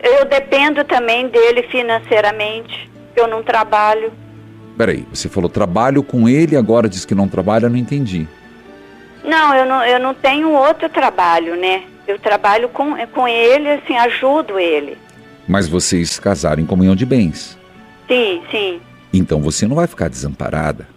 Eu 0.03 0.25
dependo 0.25 0.83
também 0.83 1.27
dele 1.27 1.63
financeiramente. 1.63 2.89
Eu 3.15 3.27
não 3.27 3.41
trabalho. 3.43 4.11
Peraí, 4.77 5.05
você 5.13 5.29
falou 5.29 5.49
trabalho 5.49 6.03
com 6.03 6.27
ele, 6.27 6.57
agora 6.57 6.89
diz 6.89 7.05
que 7.05 7.15
não 7.15 7.27
trabalha, 7.29 7.69
não 7.69 7.77
entendi. 7.77 8.27
Não, 9.27 9.55
eu 9.55 9.65
não, 9.65 9.83
eu 9.83 9.99
não 9.99 10.13
tenho 10.13 10.51
outro 10.51 10.87
trabalho, 10.89 11.55
né? 11.55 11.83
Eu 12.07 12.19
trabalho 12.19 12.69
com, 12.69 12.95
com 13.07 13.27
ele, 13.27 13.67
assim, 13.69 13.97
ajudo 13.97 14.59
ele. 14.59 14.97
Mas 15.47 15.67
vocês 15.67 16.19
casaram 16.19 16.61
em 16.61 16.65
comunhão 16.65 16.95
de 16.95 17.05
bens. 17.05 17.57
Sim, 18.07 18.43
sim, 18.51 18.79
Então 19.11 19.41
você 19.41 19.67
não 19.67 19.75
vai 19.75 19.87
ficar 19.87 20.07
desamparada. 20.09 20.87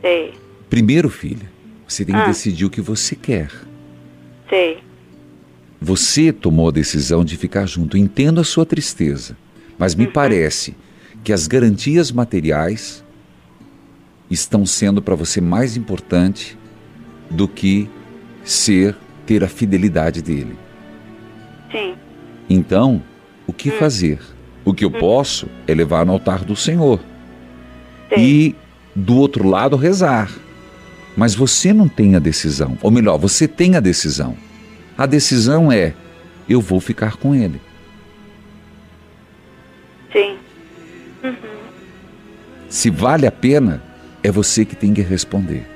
sei, 0.00 0.34
Primeiro, 0.70 1.08
filha, 1.08 1.50
você 1.88 2.04
tem 2.04 2.14
que 2.14 2.20
Ah. 2.20 2.26
decidir 2.26 2.64
o 2.66 2.70
que 2.70 2.80
você 2.80 3.14
quer. 3.16 3.50
sei. 4.48 4.78
Você 5.80 6.32
tomou 6.32 6.68
a 6.68 6.72
decisão 6.72 7.24
de 7.24 7.36
ficar 7.36 7.64
junto. 7.66 7.96
Entendo 7.96 8.40
a 8.40 8.44
sua 8.44 8.66
tristeza, 8.66 9.36
mas 9.78 9.94
me 9.94 10.06
parece 10.08 10.76
que 11.22 11.32
as 11.32 11.46
garantias 11.46 12.10
materiais 12.10 13.04
estão 14.30 14.66
sendo 14.66 15.00
para 15.00 15.14
você 15.14 15.40
mais 15.40 15.76
importante 15.76 16.56
do 17.30 17.46
que 17.48 17.88
ser 18.44 18.96
ter 19.26 19.44
a 19.44 19.48
fidelidade 19.48 20.22
dele. 20.22 20.56
Sim, 21.70 21.94
Então, 22.48 23.02
o 23.46 23.52
que 23.52 23.70
fazer? 23.70 24.18
O 24.64 24.72
que 24.72 24.84
eu 24.84 24.90
posso 24.90 25.48
é 25.66 25.74
levar 25.74 26.06
no 26.06 26.12
altar 26.12 26.44
do 26.44 26.56
Senhor 26.56 27.00
sei. 28.08 28.18
e 28.18 28.56
do 28.94 29.16
outro 29.16 29.46
lado 29.46 29.76
rezar. 29.76 30.30
Mas 31.16 31.34
você 31.34 31.72
não 31.72 31.88
tem 31.88 32.14
a 32.16 32.18
decisão, 32.18 32.78
ou 32.80 32.90
melhor, 32.90 33.18
você 33.18 33.48
tem 33.48 33.76
a 33.76 33.80
decisão. 33.80 34.36
A 34.96 35.04
decisão 35.04 35.70
é: 35.70 35.94
eu 36.48 36.60
vou 36.60 36.80
ficar 36.80 37.16
com 37.16 37.34
ele. 37.34 37.60
Sim, 40.12 40.38
Se 42.68 42.88
vale 42.88 43.26
a 43.26 43.32
pena, 43.32 43.82
é 44.22 44.30
você 44.30 44.64
que 44.64 44.76
tem 44.76 44.92
que 44.92 45.02
responder. 45.02 45.66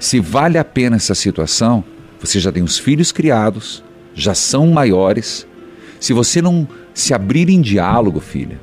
Se 0.00 0.20
vale 0.20 0.58
a 0.58 0.64
pena 0.64 0.96
essa 0.96 1.14
situação, 1.14 1.84
você 2.20 2.40
já 2.40 2.50
tem 2.50 2.62
os 2.62 2.78
filhos 2.78 3.12
criados, 3.12 3.82
já 4.14 4.34
são 4.34 4.66
maiores. 4.68 5.46
Se 6.00 6.12
você 6.12 6.40
não 6.40 6.66
se 6.92 7.12
abrir 7.14 7.48
em 7.48 7.60
diálogo, 7.60 8.20
filha, 8.20 8.60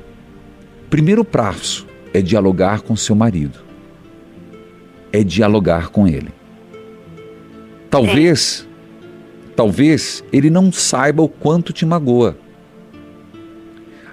primeiro 0.90 1.24
passo 1.24 1.86
é 2.12 2.20
dialogar 2.20 2.82
com 2.82 2.96
seu 2.96 3.14
marido. 3.14 3.58
É 5.12 5.22
dialogar 5.22 5.88
com 5.88 6.08
ele. 6.08 6.30
Talvez, 7.90 8.66
talvez 9.54 10.24
ele 10.32 10.48
não 10.48 10.72
saiba 10.72 11.22
o 11.22 11.28
quanto 11.28 11.72
te 11.72 11.84
magoa. 11.84 12.36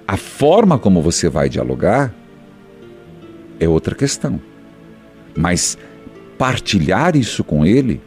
A 0.06 0.16
forma 0.16 0.78
como 0.78 1.00
você 1.00 1.28
vai 1.28 1.48
dialogar 1.48 2.12
é 3.58 3.68
outra 3.68 3.94
questão. 3.94 4.40
Mas 5.36 5.78
partilhar 6.38 7.16
isso 7.16 7.44
com 7.44 7.64
ele 7.64 8.00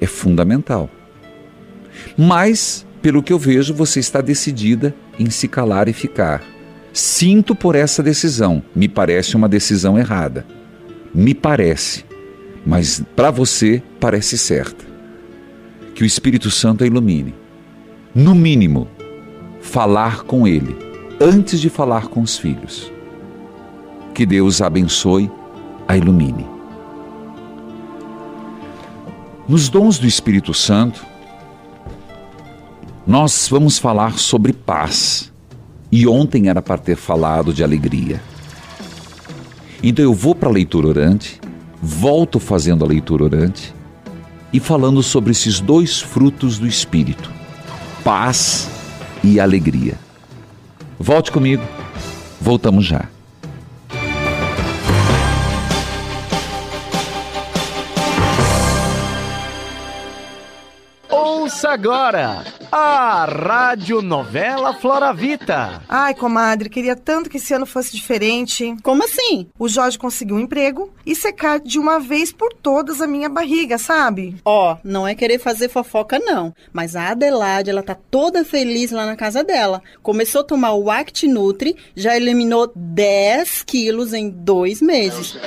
é 0.00 0.06
fundamental. 0.06 0.90
Mas, 2.16 2.86
pelo 3.00 3.22
que 3.22 3.32
eu 3.32 3.38
vejo, 3.38 3.72
você 3.74 4.00
está 4.00 4.20
decidida 4.20 4.94
em 5.18 5.30
se 5.30 5.46
calar 5.46 5.88
e 5.88 5.92
ficar. 5.92 6.42
Sinto 6.92 7.54
por 7.54 7.74
essa 7.74 8.02
decisão. 8.02 8.62
Me 8.74 8.88
parece 8.88 9.36
uma 9.36 9.48
decisão 9.48 9.98
errada. 9.98 10.44
Me 11.14 11.34
parece. 11.34 12.04
Mas 12.66 13.02
para 13.16 13.30
você 13.30 13.82
parece 13.98 14.36
certa. 14.36 14.84
Que 15.94 16.02
o 16.02 16.06
Espírito 16.06 16.50
Santo 16.50 16.84
a 16.84 16.86
ilumine. 16.86 17.34
No 18.14 18.34
mínimo, 18.34 18.88
falar 19.60 20.22
com 20.24 20.46
ele 20.46 20.76
antes 21.20 21.60
de 21.60 21.70
falar 21.70 22.08
com 22.08 22.20
os 22.20 22.36
filhos. 22.36 22.92
Que 24.14 24.26
Deus 24.26 24.60
abençoe, 24.60 25.30
a 25.92 25.96
ilumine. 25.98 26.46
Nos 29.46 29.68
dons 29.68 29.98
do 29.98 30.06
Espírito 30.06 30.54
Santo, 30.54 31.04
nós 33.06 33.46
vamos 33.50 33.78
falar 33.78 34.18
sobre 34.18 34.54
paz. 34.54 35.30
E 35.90 36.08
ontem 36.08 36.48
era 36.48 36.62
para 36.62 36.78
ter 36.78 36.96
falado 36.96 37.52
de 37.52 37.62
alegria. 37.62 38.22
Então 39.82 40.02
eu 40.02 40.14
vou 40.14 40.34
para 40.34 40.48
a 40.48 40.52
leitura 40.52 40.88
orante, 40.88 41.38
volto 41.82 42.40
fazendo 42.40 42.82
a 42.84 42.88
leitura 42.88 43.24
orante 43.24 43.74
e 44.50 44.58
falando 44.58 45.02
sobre 45.02 45.32
esses 45.32 45.60
dois 45.60 46.00
frutos 46.00 46.58
do 46.58 46.66
Espírito: 46.66 47.30
paz 48.02 48.70
e 49.22 49.38
alegria. 49.38 49.98
Volte 50.98 51.30
comigo, 51.30 51.62
voltamos 52.40 52.86
já. 52.86 53.06
Ouça 61.62 61.74
agora 61.74 62.44
a 62.72 63.24
Rádio 63.24 64.02
Novela 64.02 64.74
Floravita. 64.74 65.80
Ai, 65.88 66.12
comadre, 66.12 66.68
queria 66.68 66.96
tanto 66.96 67.30
que 67.30 67.36
esse 67.36 67.54
ano 67.54 67.66
fosse 67.66 67.92
diferente. 67.92 68.74
Como 68.82 69.04
assim? 69.04 69.46
O 69.56 69.68
Jorge 69.68 69.96
conseguiu 69.96 70.34
um 70.34 70.40
emprego 70.40 70.92
e 71.06 71.14
secar 71.14 71.60
de 71.60 71.78
uma 71.78 72.00
vez 72.00 72.32
por 72.32 72.52
todas 72.52 73.00
a 73.00 73.06
minha 73.06 73.28
barriga, 73.28 73.78
sabe? 73.78 74.34
Ó, 74.44 74.76
não 74.82 75.06
é 75.06 75.14
querer 75.14 75.38
fazer 75.38 75.68
fofoca, 75.68 76.18
não. 76.18 76.52
Mas 76.72 76.96
a 76.96 77.10
Adelaide, 77.10 77.70
ela 77.70 77.82
tá 77.84 77.94
toda 77.94 78.44
feliz 78.44 78.90
lá 78.90 79.06
na 79.06 79.14
casa 79.14 79.44
dela. 79.44 79.80
Começou 80.02 80.40
a 80.40 80.44
tomar 80.44 80.72
o 80.72 80.90
Act 80.90 81.28
Nutri, 81.28 81.76
já 81.94 82.16
eliminou 82.16 82.72
10 82.74 83.62
quilos 83.62 84.12
em 84.12 84.28
dois 84.28 84.82
meses. 84.82 85.38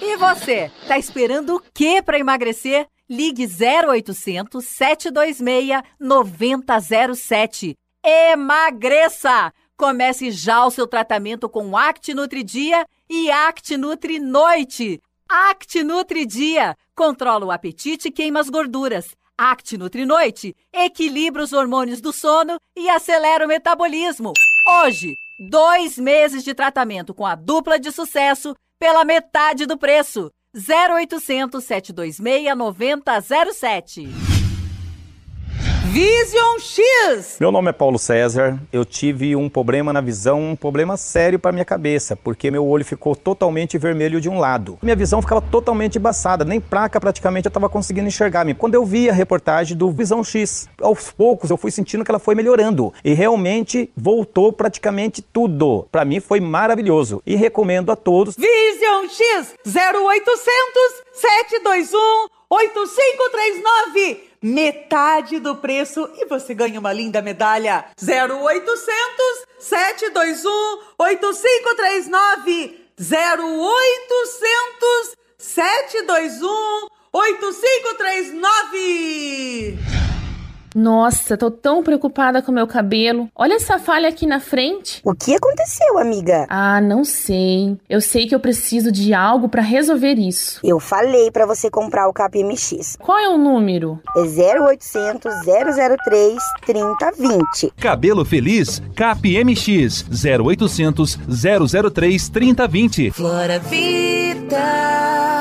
E 0.00 0.16
você, 0.16 0.70
tá 0.88 0.96
esperando 0.96 1.56
o 1.56 1.62
quê 1.74 2.00
para 2.00 2.18
emagrecer? 2.18 2.86
Ligue 3.10 3.44
0800 3.44 4.64
726 4.64 5.82
9007. 5.98 7.76
Emagreça! 8.04 9.52
Comece 9.76 10.30
já 10.30 10.64
o 10.64 10.70
seu 10.70 10.86
tratamento 10.86 11.48
com 11.48 11.76
Act 11.76 12.14
Nutri 12.14 12.44
Dia 12.44 12.86
e 13.08 13.28
Act 13.28 13.76
Nutri 13.76 14.20
Noite. 14.20 15.02
Act 15.28 15.82
Nutri 15.82 16.24
Dia 16.24 16.76
controla 16.94 17.46
o 17.46 17.50
apetite 17.50 18.06
e 18.06 18.12
queima 18.12 18.38
as 18.38 18.48
gorduras. 18.48 19.16
Act 19.36 19.76
Nutri 19.76 20.06
Noite 20.06 20.54
equilibra 20.72 21.42
os 21.42 21.52
hormônios 21.52 22.00
do 22.00 22.12
sono 22.12 22.60
e 22.76 22.88
acelera 22.88 23.44
o 23.44 23.48
metabolismo. 23.48 24.32
Hoje, 24.84 25.16
dois 25.50 25.98
meses 25.98 26.44
de 26.44 26.54
tratamento 26.54 27.12
com 27.12 27.26
a 27.26 27.34
dupla 27.34 27.76
de 27.76 27.90
sucesso 27.90 28.54
pela 28.78 29.04
metade 29.04 29.66
do 29.66 29.76
preço. 29.76 30.30
0800 30.54 31.60
726 31.60 32.54
9007. 32.54 34.29
Vision 35.92 36.60
X. 36.60 37.38
Meu 37.40 37.50
nome 37.50 37.70
é 37.70 37.72
Paulo 37.72 37.98
César. 37.98 38.60
Eu 38.72 38.84
tive 38.84 39.34
um 39.34 39.48
problema 39.48 39.92
na 39.92 40.00
visão, 40.00 40.40
um 40.50 40.54
problema 40.54 40.96
sério 40.96 41.36
para 41.36 41.50
minha 41.50 41.64
cabeça, 41.64 42.14
porque 42.14 42.48
meu 42.48 42.64
olho 42.64 42.84
ficou 42.84 43.16
totalmente 43.16 43.76
vermelho 43.76 44.20
de 44.20 44.28
um 44.28 44.38
lado. 44.38 44.78
Minha 44.80 44.94
visão 44.94 45.20
ficava 45.20 45.40
totalmente 45.40 45.98
embaçada, 45.98 46.44
nem 46.44 46.60
placa 46.60 47.00
praticamente 47.00 47.46
eu 47.46 47.50
estava 47.50 47.68
conseguindo 47.68 48.06
enxergar. 48.06 48.46
Quando 48.54 48.76
eu 48.76 48.86
vi 48.86 49.10
a 49.10 49.12
reportagem 49.12 49.76
do 49.76 49.90
Visão 49.90 50.22
X, 50.22 50.68
aos 50.80 51.10
poucos 51.10 51.50
eu 51.50 51.56
fui 51.56 51.72
sentindo 51.72 52.04
que 52.04 52.10
ela 52.12 52.20
foi 52.20 52.36
melhorando 52.36 52.94
e 53.04 53.12
realmente 53.12 53.90
voltou 53.96 54.52
praticamente 54.52 55.20
tudo. 55.20 55.88
Para 55.90 56.04
mim 56.04 56.20
foi 56.20 56.38
maravilhoso 56.38 57.20
e 57.26 57.34
recomendo 57.34 57.90
a 57.90 57.96
todos. 57.96 58.36
Vision 58.36 59.08
X 59.08 59.56
0800 59.66 61.02
721 61.14 62.28
8539 62.48 64.29
metade 64.42 65.38
do 65.38 65.54
preço 65.56 66.10
e 66.16 66.24
você 66.26 66.54
ganha 66.54 66.80
uma 66.80 66.92
linda 66.92 67.22
medalha. 67.22 67.86
0800 68.00 68.76
721 69.58 70.50
8539 70.98 72.80
0800 72.98 75.16
721 75.38 76.88
8539 77.12 80.09
nossa, 80.74 81.36
tô 81.36 81.50
tão 81.50 81.82
preocupada 81.82 82.42
com 82.42 82.52
meu 82.52 82.66
cabelo. 82.66 83.28
Olha 83.34 83.54
essa 83.54 83.78
falha 83.78 84.08
aqui 84.08 84.26
na 84.26 84.40
frente. 84.40 85.00
O 85.04 85.14
que 85.14 85.34
aconteceu, 85.34 85.98
amiga? 85.98 86.46
Ah, 86.48 86.80
não 86.80 87.04
sei. 87.04 87.76
Eu 87.88 88.00
sei 88.00 88.26
que 88.26 88.34
eu 88.34 88.40
preciso 88.40 88.92
de 88.92 89.12
algo 89.14 89.48
para 89.48 89.62
resolver 89.62 90.14
isso. 90.14 90.60
Eu 90.64 90.78
falei 90.78 91.30
para 91.30 91.46
você 91.46 91.70
comprar 91.70 92.08
o 92.08 92.12
KPMX. 92.12 92.96
Qual 93.00 93.18
é 93.18 93.28
o 93.28 93.38
número? 93.38 93.98
É 94.16 94.20
0800 94.20 95.32
003 96.04 96.38
3020. 96.64 97.72
Cabelo 97.80 98.24
feliz? 98.24 98.82
KPMX 98.94 100.04
0800 100.10 101.18
003 101.92 102.28
3020. 102.28 103.10
Flora 103.10 103.58
Vida. 103.58 105.39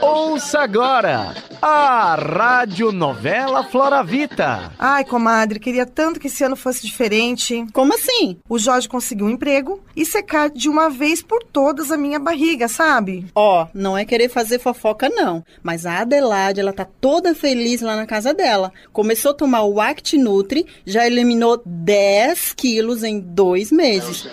Ouça 0.00 0.60
agora 0.60 1.34
a 1.60 2.14
Rádio 2.14 2.90
Novela 2.90 3.62
Floravita. 3.62 4.72
Ai, 4.78 5.04
comadre, 5.04 5.60
queria 5.60 5.84
tanto 5.84 6.18
que 6.18 6.28
esse 6.28 6.42
ano 6.42 6.56
fosse 6.56 6.86
diferente. 6.86 7.66
Como 7.72 7.94
assim? 7.94 8.38
O 8.48 8.58
Jorge 8.58 8.88
conseguiu 8.88 9.26
um 9.26 9.30
emprego 9.30 9.82
e 9.94 10.06
secar 10.06 10.48
de 10.48 10.70
uma 10.70 10.88
vez 10.88 11.22
por 11.22 11.42
todas 11.42 11.90
a 11.90 11.98
minha 11.98 12.18
barriga, 12.18 12.66
sabe? 12.66 13.26
Ó, 13.34 13.64
oh, 13.64 13.68
não 13.74 13.96
é 13.96 14.06
querer 14.06 14.30
fazer 14.30 14.58
fofoca 14.58 15.10
não, 15.10 15.44
mas 15.62 15.84
a 15.84 15.98
Adelaide, 15.98 16.60
ela 16.60 16.72
tá 16.72 16.86
toda 17.00 17.34
feliz 17.34 17.82
lá 17.82 17.94
na 17.94 18.06
casa 18.06 18.32
dela. 18.32 18.72
Começou 18.92 19.32
a 19.32 19.34
tomar 19.34 19.64
o 19.64 19.80
Act 19.80 20.16
Nutri, 20.16 20.66
já 20.86 21.06
eliminou 21.06 21.60
10 21.64 22.54
quilos 22.54 23.04
em 23.04 23.20
dois 23.20 23.70
meses. 23.70 24.26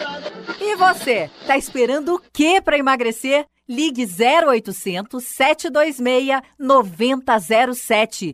E 0.61 0.75
você, 0.77 1.29
tá 1.45 1.57
esperando 1.57 2.15
o 2.15 2.21
que 2.31 2.61
para 2.61 2.77
emagrecer? 2.77 3.45
Ligue 3.69 4.05
0800 4.05 5.23
726 5.23 6.41
9007. 6.57 8.33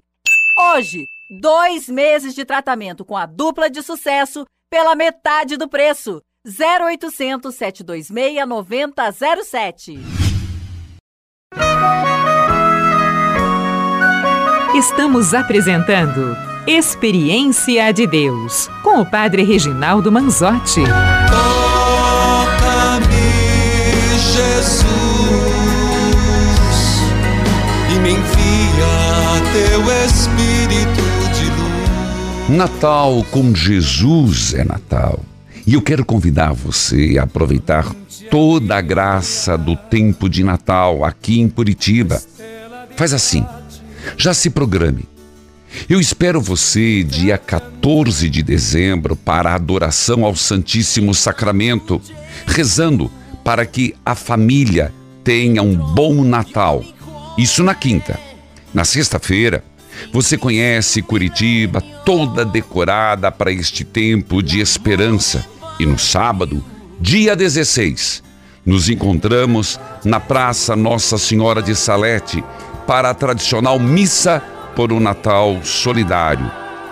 Hoje, 0.76 1.06
dois 1.42 1.90
meses 1.90 2.36
de 2.36 2.46
tratamento 2.46 3.04
com 3.04 3.18
a 3.18 3.26
dupla 3.26 3.68
de 3.68 3.82
sucesso 3.82 4.46
pela 4.70 4.96
metade 4.96 5.58
do 5.58 5.68
preço. 5.68 6.22
0800 6.46 7.56
726 7.56 8.48
9007. 8.48 10.00
Estamos 14.76 15.34
apresentando 15.34 16.36
Experiência 16.68 17.92
de 17.92 18.06
Deus 18.08 18.70
com 18.84 19.02
o 19.02 19.06
Padre 19.06 19.44
Reginaldo 19.44 20.12
Manzotti. 20.12 20.82
Natal 32.50 33.26
com 33.32 33.56
Jesus 33.56 34.54
é 34.54 34.64
Natal. 34.64 35.20
E 35.66 35.74
eu 35.74 35.82
quero 35.82 36.04
convidar 36.06 36.54
você 36.54 37.18
a 37.18 37.24
aproveitar 37.24 37.94
toda 38.30 38.78
a 38.78 38.82
graça 38.82 39.58
do 39.58 39.76
tempo 39.76 40.30
de 40.30 40.44
Natal 40.44 41.06
aqui 41.06 41.40
em 41.40 41.50
Curitiba. 41.50 42.22
Faz 42.96 43.14
assim, 43.14 43.46
já 44.18 44.34
se 44.34 44.50
programe. 44.50 45.08
Eu 45.90 46.00
espero 46.00 46.40
você 46.40 47.04
dia 47.04 47.38
14 47.38 48.30
de 48.30 48.44
dezembro 48.44 49.16
para 49.16 49.52
a 49.52 49.56
adoração 49.56 50.26
ao 50.26 50.36
Santíssimo 50.36 51.14
Sacramento, 51.14 52.02
rezando 52.46 53.10
para 53.44 53.66
que 53.66 53.96
a 54.06 54.16
família 54.16 54.94
tenha 55.24 55.64
um 55.64 55.76
bom 55.76 56.24
Natal 56.24 56.84
isso 57.38 57.64
na 57.64 57.74
quinta. 57.74 58.20
Na 58.74 58.86
sexta-feira, 58.86 59.64
você 60.12 60.38
conhece 60.38 61.02
Curitiba 61.02 61.82
toda 62.06 62.44
decorada 62.44 63.32
para 63.32 63.52
este 63.52 63.84
tempo 63.84 64.42
de 64.42 64.60
esperança. 64.60 65.46
E 65.80 65.86
no 65.86 65.98
sábado, 65.98 66.64
dia 67.00 67.36
16, 67.36 68.24
nos 68.66 68.90
encontramos 68.90 69.80
na 70.04 70.20
Praça 70.20 70.76
Nossa 70.76 71.18
Senhora 71.18 71.62
de 71.62 71.76
Salete 71.76 72.44
para 72.86 73.10
a 73.10 73.14
tradicional 73.14 73.80
missa 73.80 74.42
por 74.76 74.92
um 74.92 75.00
Natal 75.00 75.60
solidário. 75.64 76.50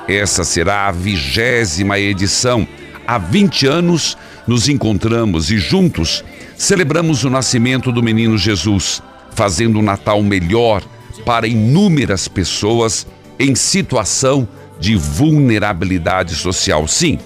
Essa 0.08 0.44
será 0.44 0.88
a 0.88 0.92
vigésima 0.92 2.00
edição. 2.00 2.68
Há 3.08 3.18
20 3.18 3.68
anos 3.68 4.18
nos 4.48 4.68
encontramos 4.68 5.52
e 5.52 5.58
juntos 5.58 6.24
celebramos 6.58 7.24
o 7.24 7.30
nascimento 7.30 7.92
do 7.92 8.04
menino 8.04 8.38
Jesus 8.38 9.02
fazendo 9.34 9.80
o 9.80 9.82
Natal 9.82 10.22
melhor 10.22 10.84
para 11.26 11.48
inúmeras 11.48 12.28
pessoas 12.28 13.06
em 13.40 13.56
situação 13.56 14.48
de 14.80 14.96
vulnerabilidade 14.96 16.36
social. 16.36 16.88
Sim, 16.88 17.20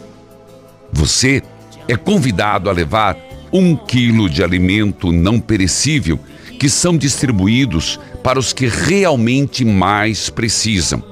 você 0.91 1.41
é 1.87 1.95
convidado 1.95 2.69
a 2.69 2.73
levar 2.73 3.17
um 3.51 3.75
quilo 3.75 4.29
de 4.29 4.43
alimento 4.43 5.11
não 5.11 5.39
perecível 5.39 6.19
que 6.59 6.69
são 6.69 6.97
distribuídos 6.97 7.99
para 8.23 8.39
os 8.39 8.53
que 8.53 8.67
realmente 8.67 9.63
mais 9.63 10.29
precisam. 10.29 11.03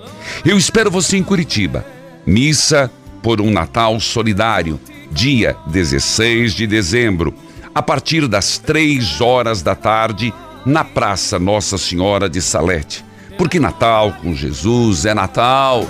Eu 0.43 0.57
espero 0.57 0.89
você 0.89 1.17
em 1.17 1.23
Curitiba. 1.23 1.85
Missa 2.25 2.89
por 3.21 3.39
um 3.39 3.51
Natal 3.51 3.99
Solidário, 3.99 4.79
dia 5.11 5.55
16 5.67 6.53
de 6.53 6.65
dezembro, 6.65 7.33
a 7.73 7.81
partir 7.81 8.27
das 8.27 8.57
três 8.57 9.21
horas 9.21 9.61
da 9.61 9.75
tarde 9.75 10.33
na 10.65 10.83
Praça 10.83 11.37
Nossa 11.37 11.77
Senhora 11.77 12.29
de 12.29 12.41
Salete. 12.41 13.03
Porque 13.37 13.59
Natal 13.59 14.13
com 14.21 14.33
Jesus 14.33 15.05
é 15.05 15.13
Natal. 15.13 15.85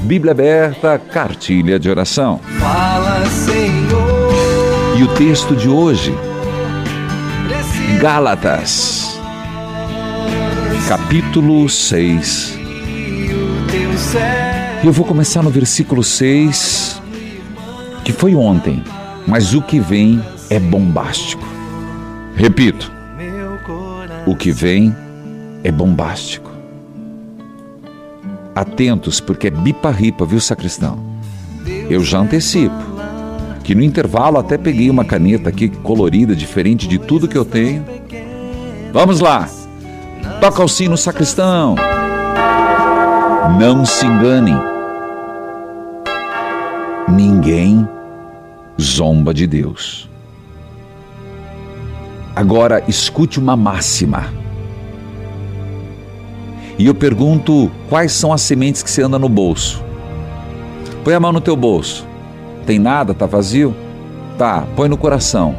Bíblia 0.00 0.32
aberta, 0.32 0.98
cartilha 0.98 1.78
de 1.78 1.90
oração. 1.90 2.40
Fala, 2.58 3.26
Senhor. 3.26 4.96
E 4.96 5.02
o 5.02 5.08
texto 5.14 5.54
de 5.54 5.68
hoje, 5.68 6.14
Gálatas, 8.00 9.18
capítulo 10.88 11.68
6. 11.68 12.58
Eu 14.84 14.92
vou 14.92 15.04
começar 15.04 15.42
no 15.42 15.50
versículo 15.50 16.04
6, 16.04 17.02
que 18.04 18.12
foi 18.12 18.34
ontem, 18.34 18.82
mas 19.26 19.54
o 19.54 19.60
que 19.60 19.80
vem 19.80 20.22
é 20.48 20.58
bombástico. 20.58 21.46
Repito, 22.36 22.97
o 24.30 24.36
que 24.36 24.50
vem 24.50 24.94
é 25.64 25.72
bombástico. 25.72 26.50
Atentos, 28.54 29.20
porque 29.20 29.46
é 29.46 29.50
bipa-ripa, 29.50 30.26
viu, 30.26 30.40
sacristão? 30.40 30.98
Eu 31.88 32.02
já 32.04 32.18
antecipo 32.18 32.98
que 33.64 33.74
no 33.74 33.82
intervalo 33.82 34.38
até 34.38 34.56
peguei 34.56 34.88
uma 34.88 35.04
caneta 35.04 35.50
aqui 35.50 35.68
colorida, 35.68 36.34
diferente 36.34 36.88
de 36.88 36.98
tudo 36.98 37.28
que 37.28 37.36
eu 37.36 37.44
tenho. 37.44 37.84
Vamos 38.92 39.20
lá! 39.20 39.48
Toca 40.40 40.64
o 40.64 40.68
sino, 40.68 40.96
sacristão! 40.96 41.74
Não 43.58 43.84
se 43.84 44.06
enganem. 44.06 44.56
Ninguém 47.08 47.86
zomba 48.80 49.34
de 49.34 49.46
Deus. 49.46 50.07
Agora 52.38 52.84
escute 52.86 53.40
uma 53.40 53.56
máxima. 53.56 54.32
E 56.78 56.86
eu 56.86 56.94
pergunto 56.94 57.68
quais 57.88 58.12
são 58.12 58.32
as 58.32 58.42
sementes 58.42 58.80
que 58.80 58.88
você 58.88 59.02
anda 59.02 59.18
no 59.18 59.28
bolso. 59.28 59.82
Põe 61.02 61.14
a 61.14 61.18
mão 61.18 61.32
no 61.32 61.40
teu 61.40 61.56
bolso. 61.56 62.06
Tem 62.64 62.78
nada? 62.78 63.12
Tá 63.12 63.26
vazio? 63.26 63.74
Tá, 64.38 64.64
põe 64.76 64.88
no 64.88 64.96
coração. 64.96 65.52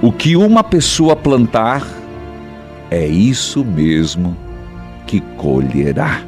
O 0.00 0.10
que 0.10 0.36
uma 0.36 0.64
pessoa 0.64 1.14
plantar, 1.14 1.86
é 2.90 3.06
isso 3.06 3.62
mesmo 3.62 4.34
que 5.06 5.20
colherá. 5.36 6.22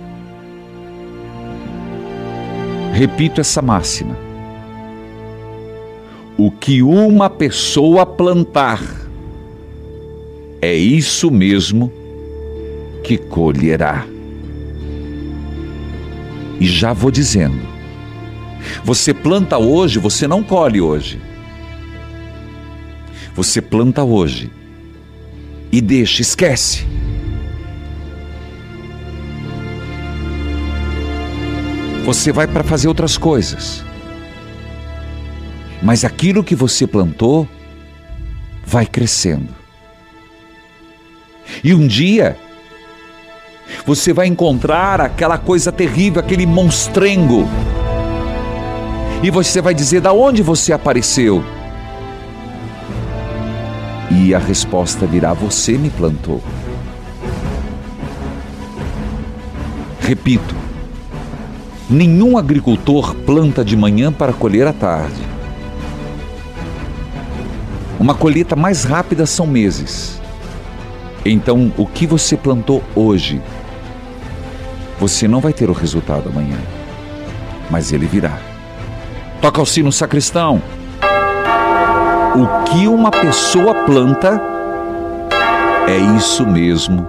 Repito 2.93 3.41
essa 3.41 3.63
máxima. 3.63 4.28
O 6.39 6.53
que 6.53 6.85
uma 6.85 7.29
pessoa 7.29 8.07
plantar, 8.07 8.81
é 10.63 10.73
isso 10.73 11.33
mesmo 11.33 11.93
que 13.03 13.19
colherá. 13.19 14.07
E 16.61 16.67
já 16.67 16.93
vou 16.93 17.11
dizendo: 17.11 17.59
você 18.85 19.13
planta 19.13 19.59
hoje, 19.59 19.99
você 19.99 20.29
não 20.29 20.45
colhe 20.45 20.81
hoje. 20.81 21.21
Você 23.35 23.61
planta 23.61 24.05
hoje 24.05 24.49
e 25.71 25.81
deixa, 25.81 26.23
esquece. 26.23 26.87
Você 32.05 32.33
vai 32.33 32.47
para 32.47 32.63
fazer 32.65 32.87
outras 32.89 33.19
coisas. 33.19 33.88
Mas 35.83 36.05
aquilo 36.05 36.45
que 36.45 36.55
você 36.55 36.87
plantou 36.87 37.49
vai 38.65 38.87
crescendo. 38.87 39.49
E 41.63 41.75
um 41.75 41.87
dia 41.87 42.37
você 43.87 44.13
vai 44.13 44.27
encontrar 44.27 45.01
aquela 45.01 45.39
coisa 45.39 45.71
terrível, 45.71 46.21
aquele 46.21 46.47
monstrengo. 46.47 47.49
E 49.23 49.31
você 49.31 49.61
vai 49.61 49.75
dizer: 49.75 50.01
"Da 50.01 50.13
onde 50.13 50.43
você 50.43 50.73
apareceu?" 50.73 51.43
E 54.11 54.35
a 54.35 54.39
resposta 54.39 55.07
virá: 55.07 55.33
Você 55.33 55.77
me 55.77 55.91
plantou. 55.91 56.43
Repito: 60.01 60.55
nenhum 61.91 62.39
agricultor 62.39 63.15
planta 63.15 63.65
de 63.65 63.77
manhã 63.77 64.11
para 64.11 64.33
colher 64.33 64.67
à 64.67 64.73
tarde. 64.73 65.28
Uma 67.99 68.15
colheita 68.15 68.55
mais 68.55 68.85
rápida 68.85 69.27
são 69.27 69.47
meses. 69.47 70.21
Então, 71.25 71.73
o 71.77 71.85
que 71.85 72.07
você 72.07 72.37
plantou 72.37 72.83
hoje, 72.95 73.43
você 75.01 75.27
não 75.27 75.41
vai 75.41 75.53
ter 75.53 75.69
o 75.69 75.73
resultado 75.73 76.29
amanhã, 76.29 76.59
mas 77.69 77.93
ele 77.93 78.07
virá. 78.07 78.39
Toca 79.41 79.61
o 79.61 79.67
sino, 79.67 79.91
sacristão. 79.91 80.63
O 82.35 82.65
que 82.65 82.87
uma 82.87 83.11
pessoa 83.11 83.75
planta, 83.85 84.41
é 85.89 85.97
isso 86.17 86.47
mesmo 86.47 87.07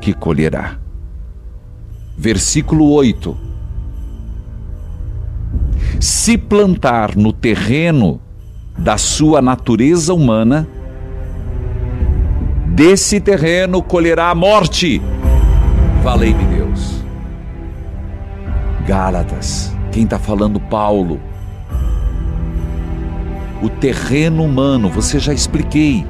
que 0.00 0.12
colherá. 0.12 0.76
Versículo 2.16 2.90
8. 2.90 3.36
Se 5.98 6.36
plantar 6.36 7.16
no 7.16 7.32
terreno 7.32 8.20
da 8.76 8.96
sua 8.96 9.42
natureza 9.42 10.14
humana, 10.14 10.66
desse 12.66 13.20
terreno 13.20 13.82
colherá 13.82 14.30
a 14.30 14.34
morte. 14.34 15.00
Falei-me 16.02 16.44
Deus. 16.44 17.04
Gálatas, 18.86 19.74
quem 19.92 20.04
está 20.04 20.18
falando? 20.18 20.58
Paulo 20.58 21.20
o 23.62 23.68
terreno 23.68 24.42
humano, 24.42 24.88
você 24.88 25.18
já 25.18 25.32
expliquei. 25.32 26.06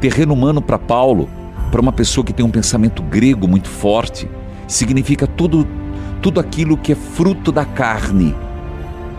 Terreno 0.00 0.34
humano 0.34 0.60
para 0.60 0.78
Paulo, 0.78 1.28
para 1.70 1.80
uma 1.80 1.92
pessoa 1.92 2.24
que 2.24 2.32
tem 2.32 2.44
um 2.44 2.50
pensamento 2.50 3.02
grego 3.02 3.48
muito 3.48 3.68
forte, 3.68 4.28
significa 4.66 5.26
tudo 5.26 5.66
tudo 6.20 6.38
aquilo 6.38 6.76
que 6.76 6.92
é 6.92 6.94
fruto 6.94 7.50
da 7.50 7.64
carne. 7.64 8.34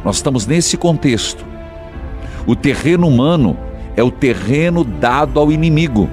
Nós 0.06 0.18
estamos 0.18 0.46
nesse 0.46 0.78
contexto. 0.78 1.44
O 2.46 2.56
terreno 2.56 3.08
humano 3.08 3.58
é 3.96 4.04
o 4.04 4.10
terreno 4.10 4.84
dado 4.84 5.40
ao 5.40 5.52
inimigo. 5.52 6.10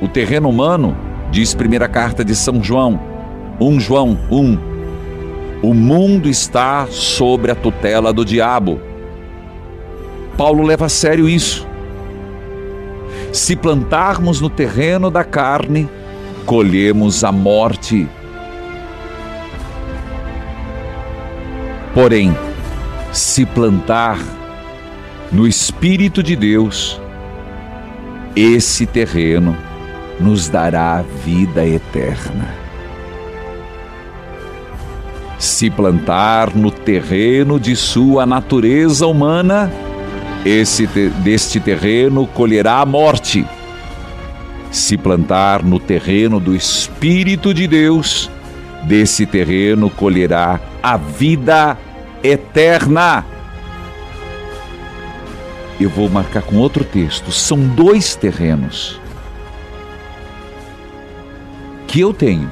O 0.00 0.08
terreno 0.08 0.48
humano, 0.48 0.96
diz 1.30 1.54
primeira 1.54 1.88
carta 1.88 2.24
de 2.24 2.34
São 2.34 2.62
João, 2.62 3.00
1 3.60 3.80
João 3.80 4.18
1. 4.30 4.58
O 5.62 5.74
mundo 5.74 6.28
está 6.28 6.86
sobre 6.88 7.50
a 7.50 7.54
tutela 7.54 8.12
do 8.12 8.24
diabo. 8.24 8.80
Paulo 10.36 10.62
leva 10.62 10.86
a 10.86 10.88
sério 10.88 11.28
isso. 11.28 11.66
Se 13.32 13.54
plantarmos 13.54 14.40
no 14.40 14.50
terreno 14.50 15.10
da 15.10 15.22
carne, 15.22 15.88
colhemos 16.46 17.22
a 17.22 17.30
morte. 17.30 18.08
Porém, 21.94 22.36
se 23.12 23.44
plantar 23.44 24.18
no 25.32 25.46
Espírito 25.46 26.22
de 26.22 26.34
Deus, 26.34 27.00
esse 28.34 28.84
terreno 28.84 29.56
nos 30.18 30.48
dará 30.48 31.04
vida 31.24 31.64
eterna. 31.64 32.54
Se 35.38 35.70
plantar 35.70 36.54
no 36.54 36.70
terreno 36.70 37.58
de 37.58 37.74
sua 37.76 38.26
natureza 38.26 39.06
humana, 39.06 39.70
esse 40.44 40.86
deste 41.22 41.60
terreno 41.60 42.26
colherá 42.26 42.80
a 42.80 42.86
morte. 42.86 43.46
Se 44.70 44.98
plantar 44.98 45.62
no 45.62 45.78
terreno 45.78 46.38
do 46.38 46.54
Espírito 46.54 47.54
de 47.54 47.66
Deus, 47.66 48.30
desse 48.84 49.26
terreno 49.26 49.88
colherá 49.90 50.60
a 50.82 50.96
vida 50.96 51.78
eterna. 52.22 53.24
Eu 55.80 55.88
vou 55.88 56.10
marcar 56.10 56.42
com 56.42 56.56
outro 56.56 56.84
texto. 56.84 57.32
São 57.32 57.58
dois 57.66 58.14
terrenos 58.14 59.00
que 61.88 61.98
eu 61.98 62.14
tenho, 62.14 62.48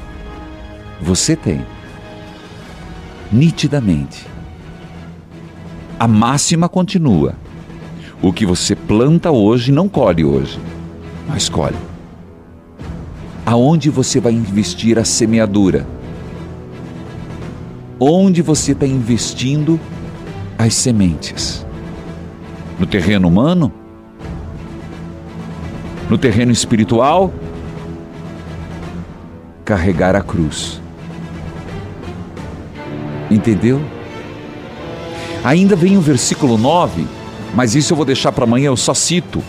você 1.01 1.37
tem, 1.37 1.65
nitidamente. 3.31 4.27
A 6.01 6.09
máxima 6.09 6.69
continua 6.69 7.37
o 8.21 8.33
que 8.33 8.45
você 8.45 8.75
planta 8.75 9.31
hoje 9.31 9.71
não 9.71 9.89
colhe 9.89 10.25
hoje, 10.25 10.59
mas 11.29 11.49
colhe. 11.49 11.77
Aonde 13.47 13.91
você 13.91 14.21
vai 14.21 14.33
investir 14.33 14.99
a 14.99 15.05
semeadura? 15.05 15.87
Onde 18.01 18.43
você 18.43 18.73
está 18.73 18.87
investindo 18.87 19.79
as 20.59 20.75
sementes? 20.75 21.68
No 22.79 22.87
terreno 22.87 23.29
humano? 23.29 23.73
No 26.09 26.17
terreno 26.17 26.53
espiritual? 26.53 27.33
Carregar 29.65 30.17
a 30.17 30.23
cruz. 30.23 30.81
Entendeu? 33.31 33.81
Ainda 35.45 35.77
vem 35.77 35.97
o 35.97 36.01
versículo 36.01 36.57
9 36.57 37.19
mas 37.55 37.75
isso 37.75 37.93
eu 37.93 37.97
vou 37.97 38.07
deixar 38.07 38.33
para 38.33 38.45
amanhã, 38.45 38.67
eu 38.67 38.77
só 38.77 38.95
cito. 38.95 39.43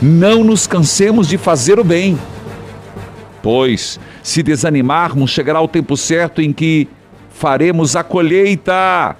Não 0.00 0.44
nos 0.44 0.66
cansemos 0.66 1.28
de 1.28 1.38
fazer 1.38 1.78
o 1.78 1.84
bem, 1.84 2.18
pois, 3.42 3.98
se 4.22 4.42
desanimarmos, 4.42 5.30
chegará 5.30 5.60
o 5.60 5.68
tempo 5.68 5.96
certo 5.96 6.42
em 6.42 6.52
que 6.52 6.86
faremos 7.30 7.96
a 7.96 8.04
colheita. 8.04 9.16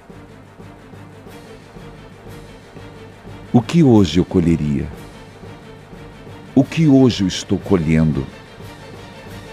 Que 3.66 3.83
hoje 3.83 4.20
eu 4.20 4.24
colheria? 4.24 4.88
O 6.55 6.64
que 6.64 6.87
hoje 6.87 7.24
eu 7.24 7.29
estou 7.29 7.59
colhendo? 7.59 8.26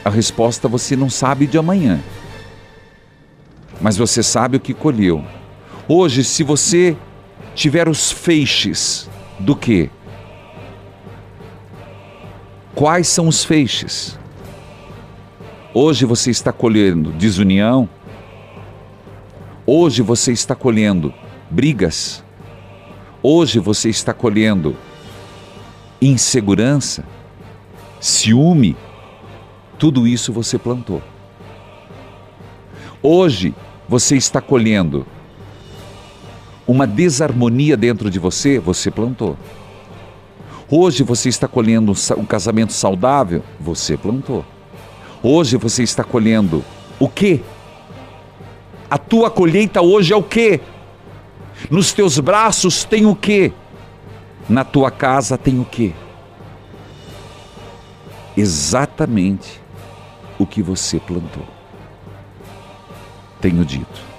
A 0.06 0.10
resposta 0.10 0.68
você 0.68 0.96
não 0.96 1.10
sabe 1.10 1.48
de 1.48 1.58
amanhã, 1.58 2.00
mas 3.82 3.98
você 3.98 4.22
sabe 4.22 4.58
o 4.58 4.60
que 4.60 4.74
colheu. 4.74 5.24
Hoje, 5.88 6.24
se 6.24 6.44
você 6.44 6.96
tiver 7.56 7.90
os 7.90 8.12
feixes 8.12 9.10
do 9.40 9.56
que? 9.56 9.90
Quais 12.76 13.08
são 13.08 13.28
os 13.28 13.44
feixes? 13.44 14.18
Hoje 15.74 16.06
você 16.06 16.32
está 16.32 16.52
colhendo 16.52 17.12
desunião. 17.12 17.90
Hoje 19.66 20.02
você 20.02 20.32
está 20.32 20.56
colhendo 20.56 21.14
brigas. 21.50 22.23
Hoje 23.26 23.58
você 23.58 23.88
está 23.88 24.14
colhendo 24.14 24.76
insegurança, 26.02 27.06
ciúme, 27.98 28.76
tudo 29.80 30.06
isso 30.06 30.34
você 30.34 30.58
plantou. 30.58 31.02
Hoje 33.02 33.56
você 33.88 34.18
está 34.18 34.42
colhendo 34.42 35.08
uma 36.68 36.86
desarmonia 36.86 37.78
dentro 37.78 38.10
de 38.10 38.20
você, 38.20 38.60
você 38.60 38.92
plantou. 38.92 39.38
Hoje 40.70 41.02
você 41.02 41.30
está 41.30 41.48
colhendo 41.48 41.94
um 42.18 42.26
casamento 42.26 42.74
saudável, 42.74 43.42
você 43.58 43.96
plantou. 43.96 44.44
Hoje 45.22 45.56
você 45.56 45.82
está 45.82 46.04
colhendo 46.04 46.62
o 47.00 47.08
quê? 47.08 47.40
A 48.90 48.98
tua 48.98 49.32
colheita 49.32 49.82
hoje 49.82 50.12
é 50.12 50.16
o 50.18 50.24
quê? 50.24 50.60
Nos 51.70 51.94
teus 51.94 52.20
braços 52.20 52.84
tem 52.84 53.06
o 53.06 53.16
quê? 53.16 53.54
Na 54.50 54.64
tua 54.64 54.92
casa 54.92 55.38
tem 55.38 55.60
o 55.60 55.66
quê? 55.66 55.94
Exatamente 58.36 59.62
o 60.38 60.46
que 60.46 60.62
você 60.62 61.00
plantou. 61.00 61.48
Tenho 63.40 63.64
dito 63.64 64.14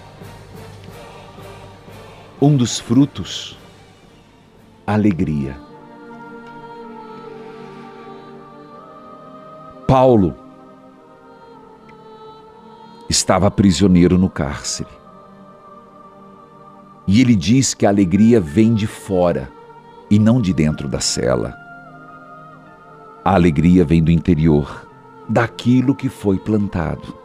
um 2.44 2.58
dos 2.58 2.78
frutos, 2.78 3.56
alegria. 4.86 5.56
Paulo 9.88 10.34
estava 13.08 13.50
prisioneiro 13.50 14.18
no 14.18 14.28
cárcere. 14.28 14.90
E 17.06 17.20
ele 17.20 17.34
diz 17.34 17.74
que 17.74 17.86
a 17.86 17.88
alegria 17.88 18.40
vem 18.40 18.74
de 18.74 18.86
fora 18.86 19.50
e 20.10 20.18
não 20.18 20.40
de 20.40 20.52
dentro 20.52 20.88
da 20.88 21.00
cela. 21.00 21.54
A 23.24 23.34
alegria 23.34 23.84
vem 23.84 24.02
do 24.02 24.10
interior, 24.10 24.86
daquilo 25.28 25.94
que 25.94 26.08
foi 26.08 26.38
plantado 26.38 27.24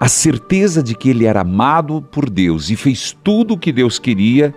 a 0.00 0.06
certeza 0.06 0.82
de 0.82 0.94
que 0.94 1.10
ele 1.10 1.24
era 1.24 1.40
amado 1.40 2.00
por 2.00 2.30
Deus 2.30 2.70
e 2.70 2.76
fez 2.76 3.16
tudo 3.24 3.54
o 3.54 3.58
que 3.58 3.72
Deus 3.72 3.98
queria, 3.98 4.54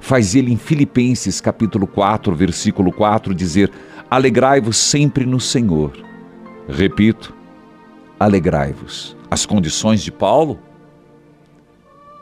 faz 0.00 0.34
ele 0.34 0.52
em 0.52 0.56
Filipenses 0.56 1.40
capítulo 1.40 1.86
4, 1.86 2.34
versículo 2.34 2.90
4 2.90 3.32
dizer: 3.34 3.70
Alegrai-vos 4.10 4.76
sempre 4.76 5.24
no 5.24 5.38
Senhor. 5.38 5.92
Repito, 6.68 7.32
alegrai-vos. 8.18 9.16
As 9.30 9.46
condições 9.46 10.02
de 10.02 10.10
Paulo? 10.10 10.58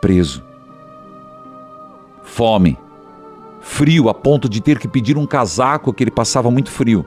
Preso. 0.05 0.45
Fome. 2.23 2.77
Frio 3.63 4.11
a 4.11 4.13
ponto 4.13 4.51
de 4.51 4.61
ter 4.61 4.79
que 4.79 4.87
pedir 4.87 5.17
um 5.17 5.27
casaco 5.27 5.95
que 5.95 6.05
ele 6.05 6.11
passava 6.11 6.51
muito 6.51 6.71
frio. 6.71 7.07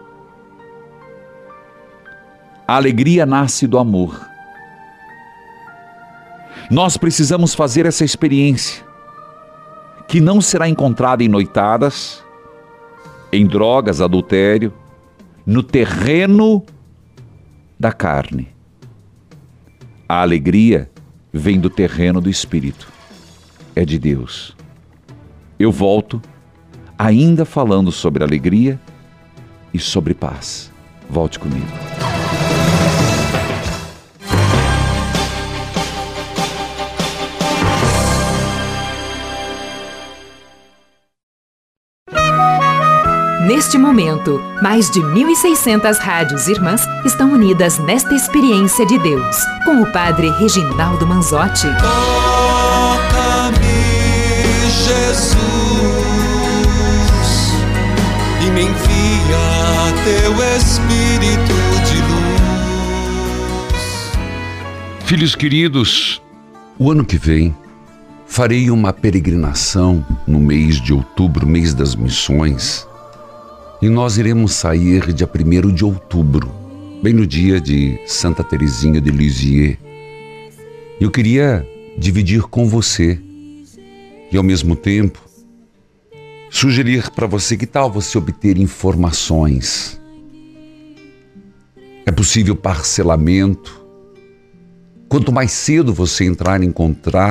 A 2.68 2.76
alegria 2.76 3.24
nasce 3.24 3.68
do 3.68 3.78
amor. 3.78 4.20
Nós 6.72 6.98
precisamos 6.98 7.54
fazer 7.54 7.86
essa 7.86 8.04
experiência, 8.04 8.84
que 10.08 10.20
não 10.20 10.42
será 10.42 10.68
encontrada 10.68 11.24
em 11.24 11.28
noitadas, 11.28 12.24
em 13.32 13.46
drogas, 13.46 14.02
adultério, 14.02 14.74
no 15.46 15.62
terreno 15.62 16.66
da 17.80 17.92
carne. 17.92 18.48
A 20.10 20.20
alegria 20.24 20.90
vem 21.32 21.60
do 21.60 21.70
terreno 21.70 22.22
do 22.22 22.30
espírito, 22.30 22.88
é 23.76 23.86
de 23.86 24.00
Deus. 24.00 24.56
Eu 25.60 25.72
volto 25.72 26.22
ainda 26.98 27.46
falando 27.46 27.92
sobre 27.92 28.24
alegria 28.24 28.80
e 29.74 29.80
sobre 29.80 30.14
paz. 30.14 30.72
Volte 31.10 31.40
comigo. 31.40 32.17
Neste 43.48 43.78
momento, 43.78 44.42
mais 44.62 44.92
de 44.92 45.00
1.600 45.00 45.98
rádios 46.00 46.50
irmãs 46.50 46.82
estão 47.06 47.32
unidas 47.32 47.80
nesta 47.80 48.14
experiência 48.14 48.86
de 48.86 49.00
Deus, 49.00 49.38
com 49.64 49.82
o 49.82 49.90
Padre 49.94 50.30
Reginaldo 50.32 51.08
Manzotti. 51.08 51.66
Toca-me, 51.80 53.56
Jesus, 54.84 55.38
e 58.46 58.52
me 58.52 58.64
envia 58.64 59.94
teu 60.04 60.34
Espírito 60.58 61.56
de 61.86 62.02
luz. 62.02 62.20
Filhos 65.06 65.36
queridos, 65.36 66.22
o 66.78 66.92
ano 66.92 67.06
que 67.06 67.18
vem 67.18 67.56
farei 68.26 68.70
uma 68.70 68.92
peregrinação 68.92 70.06
no 70.28 70.38
mês 70.38 70.82
de 70.82 70.92
outubro, 70.92 71.48
mês 71.48 71.74
das 71.74 71.96
missões 71.96 72.86
e 73.82 73.90
nós 73.90 74.18
iremos 74.18 74.54
sair 74.54 75.14
dia 75.14 75.30
1 75.32 75.72
de 75.72 75.86
outubro, 75.86 76.52
bem 77.02 77.14
no 77.14 77.28
dia 77.28 77.62
de 77.62 78.00
Santa 78.08 78.44
Teresinha 78.44 79.00
de 79.00 79.12
Lisieux. 79.12 79.78
Eu 81.00 81.12
queria 81.12 81.68
dividir 81.96 82.42
com 82.44 82.68
você 82.68 83.20
e 84.32 84.38
ao 84.38 84.44
mesmo 84.44 84.76
tempo 84.76 85.22
sugerir 86.50 87.12
para 87.12 87.28
você 87.28 87.56
que 87.56 87.68
tal 87.68 87.92
você 87.92 88.18
obter 88.18 88.58
informações. 88.58 90.02
É 92.04 92.12
possível 92.12 92.56
parcelamento. 92.56 93.86
Quanto 95.08 95.32
mais 95.32 95.52
cedo 95.52 95.94
você 95.94 96.26
entrar 96.26 96.64
em, 96.64 96.74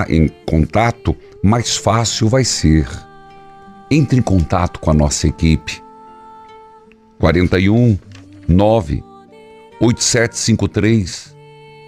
em 0.09 0.29
contato, 0.47 1.17
mais 1.43 1.77
fácil 1.77 2.29
vai 2.29 2.45
ser. 2.45 2.89
Entre 3.91 4.19
em 4.19 4.23
contato 4.23 4.79
com 4.79 4.91
a 4.91 4.95
nossa 4.95 5.27
equipe 5.27 5.86
41 7.19 7.99
9 8.49 9.03
8753 9.81 11.37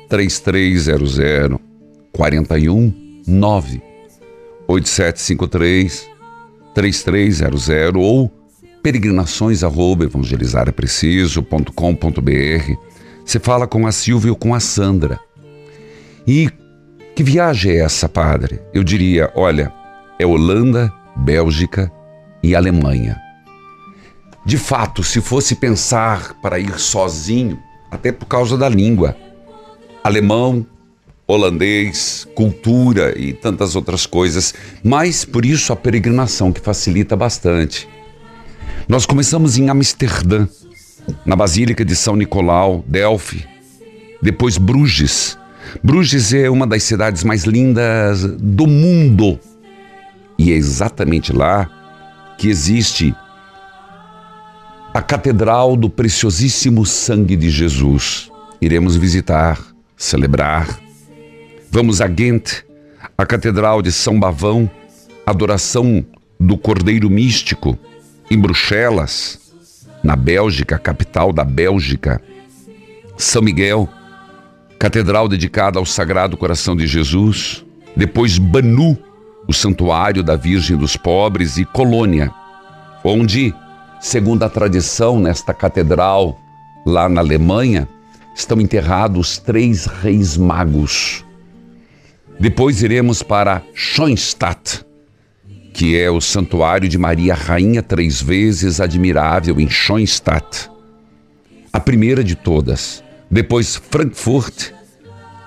3300 0.08 1.58
41 2.12 3.22
9 3.26 3.82
8753 4.66 6.08
3300 6.74 7.96
ou 7.96 8.30
peregrinações 8.82 9.62
arroba 9.64 10.04
evangelizarapreciso.com.br 10.04 12.74
Você 13.24 13.38
fala 13.38 13.66
com 13.66 13.86
a 13.86 13.92
Silvia 13.92 14.30
ou 14.30 14.36
com 14.36 14.54
a 14.54 14.60
Sandra. 14.60 15.18
E 16.26 16.50
que 17.14 17.22
viagem 17.22 17.72
é 17.72 17.80
essa, 17.80 18.06
padre? 18.08 18.60
Eu 18.72 18.82
diria, 18.84 19.30
olha, 19.34 19.72
é 20.18 20.26
Holanda, 20.26 20.92
Bélgica 21.16 21.90
e 22.42 22.54
Alemanha. 22.54 23.27
De 24.48 24.56
fato, 24.56 25.04
se 25.04 25.20
fosse 25.20 25.54
pensar 25.54 26.32
para 26.40 26.58
ir 26.58 26.80
sozinho, 26.80 27.62
até 27.90 28.10
por 28.10 28.24
causa 28.24 28.56
da 28.56 28.66
língua, 28.66 29.14
alemão, 30.02 30.66
holandês, 31.26 32.26
cultura 32.34 33.12
e 33.14 33.34
tantas 33.34 33.76
outras 33.76 34.06
coisas, 34.06 34.54
mas 34.82 35.22
por 35.22 35.44
isso 35.44 35.70
a 35.70 35.76
peregrinação 35.76 36.50
que 36.50 36.62
facilita 36.62 37.14
bastante. 37.14 37.86
Nós 38.88 39.04
começamos 39.04 39.58
em 39.58 39.68
Amsterdã, 39.68 40.48
na 41.26 41.36
Basílica 41.36 41.84
de 41.84 41.94
São 41.94 42.16
Nicolau, 42.16 42.82
Delphi, 42.86 43.46
depois 44.22 44.56
Bruges. 44.56 45.36
Bruges 45.84 46.32
é 46.32 46.48
uma 46.48 46.66
das 46.66 46.84
cidades 46.84 47.22
mais 47.22 47.44
lindas 47.44 48.24
do 48.24 48.66
mundo. 48.66 49.38
E 50.38 50.52
é 50.52 50.54
exatamente 50.54 51.34
lá 51.34 51.68
que 52.38 52.48
existe 52.48 53.14
a 54.98 55.00
Catedral 55.00 55.76
do 55.76 55.88
Preciosíssimo 55.88 56.84
Sangue 56.84 57.36
de 57.36 57.50
Jesus. 57.50 58.32
Iremos 58.60 58.96
visitar, 58.96 59.56
celebrar. 59.96 60.76
Vamos 61.70 62.00
a 62.00 62.08
Ghent, 62.08 62.64
a 63.16 63.24
Catedral 63.24 63.80
de 63.80 63.92
São 63.92 64.18
Bavão, 64.18 64.68
adoração 65.24 66.04
do 66.40 66.58
Cordeiro 66.58 67.08
Místico, 67.08 67.78
em 68.28 68.36
Bruxelas, 68.36 69.38
na 70.02 70.16
Bélgica, 70.16 70.76
capital 70.76 71.32
da 71.32 71.44
Bélgica. 71.44 72.20
São 73.16 73.40
Miguel, 73.40 73.88
catedral 74.80 75.28
dedicada 75.28 75.78
ao 75.78 75.86
Sagrado 75.86 76.36
Coração 76.36 76.74
de 76.74 76.88
Jesus. 76.88 77.64
Depois 77.94 78.36
Banu, 78.36 78.98
o 79.46 79.52
Santuário 79.52 80.24
da 80.24 80.34
Virgem 80.34 80.76
dos 80.76 80.96
Pobres, 80.96 81.56
e 81.56 81.64
Colônia, 81.64 82.34
onde 83.04 83.54
Segundo 84.00 84.44
a 84.44 84.48
tradição, 84.48 85.18
nesta 85.18 85.52
catedral, 85.52 86.38
lá 86.86 87.08
na 87.08 87.20
Alemanha, 87.20 87.88
estão 88.34 88.60
enterrados 88.60 89.38
três 89.38 89.86
reis 89.86 90.36
magos. 90.36 91.24
Depois 92.38 92.80
iremos 92.82 93.22
para 93.22 93.62
Schoenstatt, 93.74 94.84
que 95.74 95.98
é 95.98 96.08
o 96.08 96.20
Santuário 96.20 96.88
de 96.88 96.96
Maria 96.96 97.34
Rainha 97.34 97.82
Três 97.82 98.22
Vezes 98.22 98.80
Admirável 98.80 99.60
em 99.60 99.68
Schoenstatt. 99.68 100.70
A 101.72 101.80
primeira 101.80 102.22
de 102.22 102.36
todas. 102.36 103.02
Depois 103.28 103.74
Frankfurt, 103.76 104.70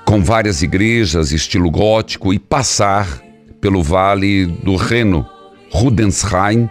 com 0.06 0.22
várias 0.22 0.62
igrejas, 0.62 1.32
estilo 1.32 1.72
gótico, 1.72 2.34
e 2.34 2.38
passar 2.38 3.22
pelo 3.62 3.82
Vale 3.82 4.46
do 4.46 4.76
Reno, 4.76 5.26
Rudensheim 5.72 6.70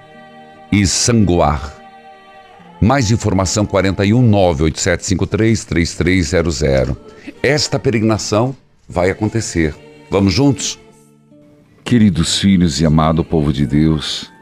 e 0.70 0.86
Sangoar. 0.86 1.74
Mais 2.80 3.10
informação 3.10 3.66
41 3.66 4.22
98753 4.22 5.64
3300. 5.64 6.96
Esta 7.42 7.78
peregrinação 7.78 8.56
vai 8.88 9.10
acontecer. 9.10 9.74
Vamos 10.10 10.32
juntos? 10.32 10.78
Queridos 11.84 12.38
filhos 12.38 12.80
e 12.80 12.86
amado 12.86 13.24
povo 13.24 13.52
de 13.52 13.66
Deus, 13.66 14.32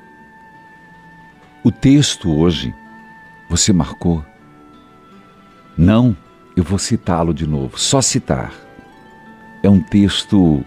o 1.65 1.73
texto 1.73 2.31
hoje 2.31 2.75
você 3.49 3.73
marcou? 3.73 4.25
Não, 5.77 6.17
eu 6.57 6.63
vou 6.63 6.79
citá-lo 6.79 7.33
de 7.33 7.47
novo, 7.47 7.79
só 7.79 8.01
citar. 8.03 8.53
É 9.63 9.69
um 9.69 9.81
texto, 9.81 10.65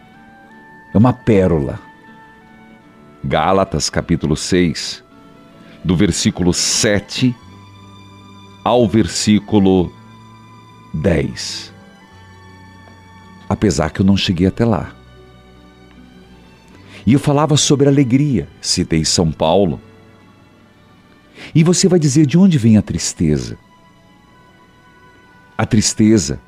é 0.94 0.98
uma 0.98 1.14
pérola. 1.14 1.80
Gálatas 3.24 3.90
capítulo 3.90 4.36
6, 4.36 5.01
do 5.84 5.96
versículo 5.96 6.54
7 6.54 7.36
ao 8.64 8.88
versículo 8.88 9.92
10. 10.94 11.74
Apesar 13.50 13.90
que 13.90 14.02
eu 14.02 14.06
não 14.06 14.16
cheguei 14.16 14.48
até 14.48 14.64
lá. 14.64 14.94
E 17.06 17.14
eu 17.14 17.20
falava 17.20 17.58
sobre 17.58 17.88
alegria, 17.88 18.48
citei 18.62 19.04
São 19.04 19.32
Paulo. 19.32 19.82
E 21.54 21.64
você 21.64 21.88
vai 21.88 22.00
dizer 22.00 22.26
de 22.26 22.38
onde 22.38 22.58
vem 22.58 22.78
a 22.78 22.82
tristeza? 22.82 23.58
A 25.58 25.66
tristeza 25.66 26.40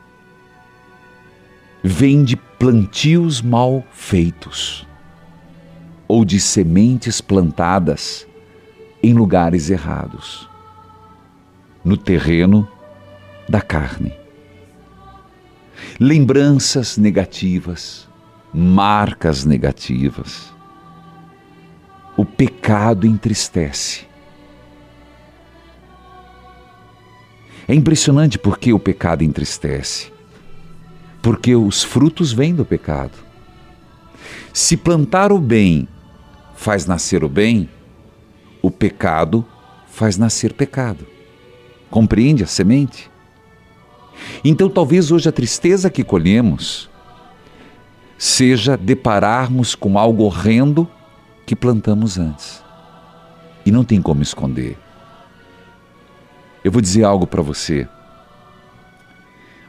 vem 1.84 2.24
de 2.24 2.36
plantios 2.36 3.42
mal 3.42 3.84
feitos 3.92 4.88
ou 6.08 6.24
de 6.24 6.40
sementes 6.40 7.20
plantadas 7.20 8.28
em 9.04 9.14
lugares 9.14 9.70
errados, 9.70 10.50
no 11.84 11.98
terreno 11.98 12.66
da 13.50 13.62
carne. 13.62 14.14
Lembranças 16.00 16.98
negativas, 16.98 18.08
marcas 18.54 19.44
negativas. 19.44 20.54
O 22.16 22.24
pecado 22.24 23.06
entristece. 23.06 24.06
É 27.68 27.76
impressionante 27.76 28.40
porque 28.40 28.72
o 28.72 28.80
pecado 28.80 29.24
entristece. 29.24 30.12
Porque 31.22 31.56
os 31.56 31.84
frutos 31.84 32.32
vêm 32.32 32.56
do 32.56 32.64
pecado. 32.64 33.18
Se 34.54 34.78
plantar 34.78 35.32
o 35.32 35.40
bem 35.40 35.88
faz 36.56 36.86
nascer 36.86 37.24
o 37.24 37.30
bem, 37.30 37.70
o 38.64 38.72
pecado 38.72 39.46
faz 39.86 40.18
nascer 40.18 40.54
pecado. 40.54 41.06
Compreende 41.92 42.44
a 42.44 42.48
semente? 42.48 43.12
Então, 44.44 44.70
talvez 44.70 45.12
hoje 45.12 45.28
a 45.28 45.32
tristeza 45.32 45.90
que 45.90 46.04
colhemos 46.04 46.90
seja 48.18 48.78
depararmos 48.78 49.76
com 49.76 50.00
algo 50.00 50.24
horrendo 50.24 50.90
que 51.46 51.56
plantamos 51.56 52.18
antes. 52.18 52.64
E 53.66 53.72
não 53.72 53.84
tem 53.84 54.02
como 54.02 54.24
esconder. 54.24 54.78
Eu 56.64 56.72
vou 56.72 56.82
dizer 56.82 57.04
algo 57.04 57.28
para 57.28 57.42
você. 57.42 57.88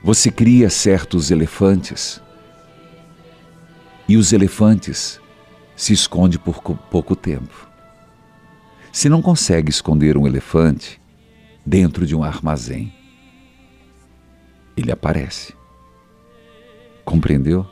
Você 0.05 0.30
cria 0.30 0.70
certos 0.70 1.32
elefantes 1.32 2.22
e 4.07 4.16
os 4.16 4.32
elefantes 4.32 5.20
se 5.74 5.92
escondem 5.92 6.38
por 6.38 6.61
pouco 6.61 7.16
tempo. 7.16 7.63
Se 8.95 9.09
não 9.09 9.20
consegue 9.20 9.70
esconder 9.70 10.16
um 10.16 10.24
elefante 10.24 11.03
dentro 11.66 12.07
de 12.07 12.14
um 12.14 12.22
armazém, 12.22 12.95
ele 14.76 14.92
aparece. 14.92 15.53
Compreendeu? 17.05 17.66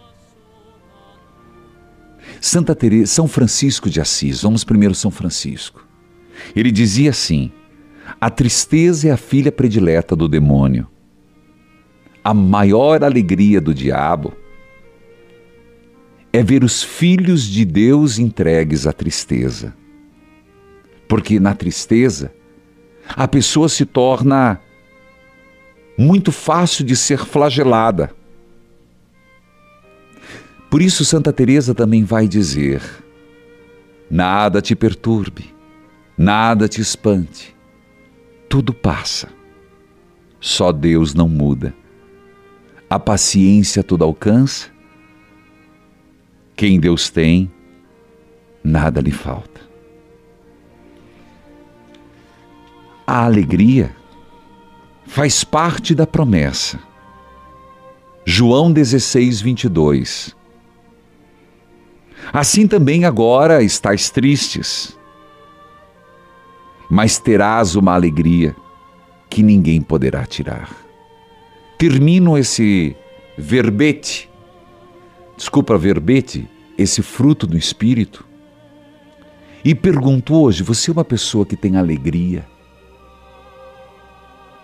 Santa 2.40 2.74
Teresa, 2.74 3.06
São 3.06 3.28
Francisco 3.28 3.88
de 3.88 4.00
Assis, 4.00 4.42
vamos 4.42 4.64
primeiro 4.64 4.96
São 4.96 5.12
Francisco. 5.12 5.86
Ele 6.56 6.72
dizia 6.72 7.10
assim: 7.10 7.52
a 8.20 8.28
tristeza 8.28 9.06
é 9.06 9.12
a 9.12 9.16
filha 9.16 9.52
predileta 9.52 10.16
do 10.16 10.26
demônio. 10.26 10.88
A 12.24 12.34
maior 12.34 13.04
alegria 13.04 13.60
do 13.60 13.72
diabo 13.72 14.32
é 16.32 16.42
ver 16.42 16.64
os 16.64 16.82
filhos 16.82 17.44
de 17.44 17.64
Deus 17.64 18.18
entregues 18.18 18.88
à 18.88 18.92
tristeza. 18.92 19.80
Porque 21.12 21.38
na 21.38 21.54
tristeza, 21.54 22.32
a 23.06 23.28
pessoa 23.28 23.68
se 23.68 23.84
torna 23.84 24.58
muito 25.94 26.32
fácil 26.32 26.86
de 26.86 26.96
ser 26.96 27.18
flagelada. 27.18 28.14
Por 30.70 30.80
isso 30.80 31.04
Santa 31.04 31.30
Teresa 31.30 31.74
também 31.74 32.02
vai 32.02 32.26
dizer: 32.26 32.80
Nada 34.10 34.62
te 34.62 34.74
perturbe, 34.74 35.54
nada 36.16 36.66
te 36.66 36.80
espante. 36.80 37.54
Tudo 38.48 38.72
passa. 38.72 39.28
Só 40.40 40.72
Deus 40.72 41.12
não 41.12 41.28
muda. 41.28 41.74
A 42.88 42.98
paciência 42.98 43.82
tudo 43.84 44.02
alcança. 44.02 44.70
Quem 46.56 46.80
Deus 46.80 47.10
tem, 47.10 47.52
nada 48.64 48.98
lhe 49.02 49.12
falta. 49.12 49.51
A 53.14 53.26
alegria 53.26 53.94
faz 55.04 55.44
parte 55.44 55.94
da 55.94 56.06
promessa. 56.06 56.80
João 58.24 58.72
16, 58.72 59.42
22. 59.42 60.34
Assim 62.32 62.66
também 62.66 63.04
agora 63.04 63.62
estás 63.62 64.08
tristes, 64.08 64.98
mas 66.88 67.18
terás 67.18 67.76
uma 67.76 67.92
alegria 67.92 68.56
que 69.28 69.42
ninguém 69.42 69.82
poderá 69.82 70.24
tirar. 70.24 70.74
Termino 71.76 72.38
esse 72.38 72.96
verbete, 73.36 74.30
desculpa, 75.36 75.76
verbete, 75.76 76.48
esse 76.78 77.02
fruto 77.02 77.46
do 77.46 77.58
Espírito, 77.58 78.24
e 79.62 79.74
pergunto 79.74 80.34
hoje: 80.34 80.62
você 80.62 80.90
é 80.90 80.94
uma 80.94 81.04
pessoa 81.04 81.44
que 81.44 81.56
tem 81.56 81.76
alegria? 81.76 82.50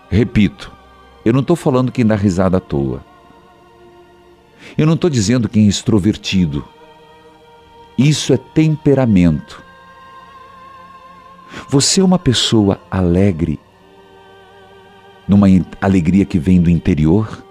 Repito, 0.09 0.71
eu 1.23 1.31
não 1.31 1.41
estou 1.41 1.55
falando 1.55 1.91
quem 1.91 2.05
dá 2.05 2.15
risada 2.15 2.57
à 2.57 2.59
toa. 2.59 3.05
Eu 4.77 4.85
não 4.85 4.95
estou 4.95 5.09
dizendo 5.09 5.47
quem 5.47 5.65
é 5.65 5.69
extrovertido. 5.69 6.65
Isso 7.97 8.33
é 8.33 8.37
temperamento. 8.37 9.61
Você 11.67 12.01
é 12.01 12.03
uma 12.03 12.19
pessoa 12.19 12.79
alegre, 12.89 13.59
numa 15.27 15.47
alegria 15.81 16.25
que 16.25 16.39
vem 16.39 16.61
do 16.61 16.69
interior? 16.69 17.43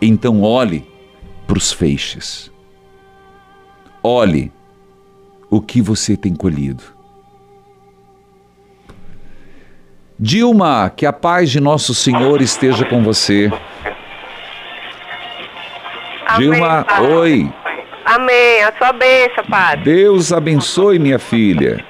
Então 0.00 0.42
olhe 0.42 0.86
para 1.46 1.58
os 1.58 1.72
feixes. 1.72 2.50
Olhe 4.02 4.52
o 5.50 5.60
que 5.60 5.80
você 5.80 6.16
tem 6.16 6.34
colhido. 6.34 6.95
Dilma, 10.18 10.90
que 10.94 11.04
a 11.04 11.12
paz 11.12 11.50
de 11.50 11.60
nosso 11.60 11.94
Senhor 11.94 12.40
esteja 12.40 12.84
com 12.86 13.02
você. 13.02 13.50
Amém, 16.26 16.50
Dilma, 16.50 16.84
Padre. 16.84 17.12
oi. 17.12 17.52
Amém. 18.04 18.62
A 18.64 18.72
sua 18.78 18.92
bênção, 18.92 19.44
Padre. 19.48 19.84
Deus 19.84 20.32
abençoe, 20.32 20.98
minha 20.98 21.18
filha. 21.18 21.84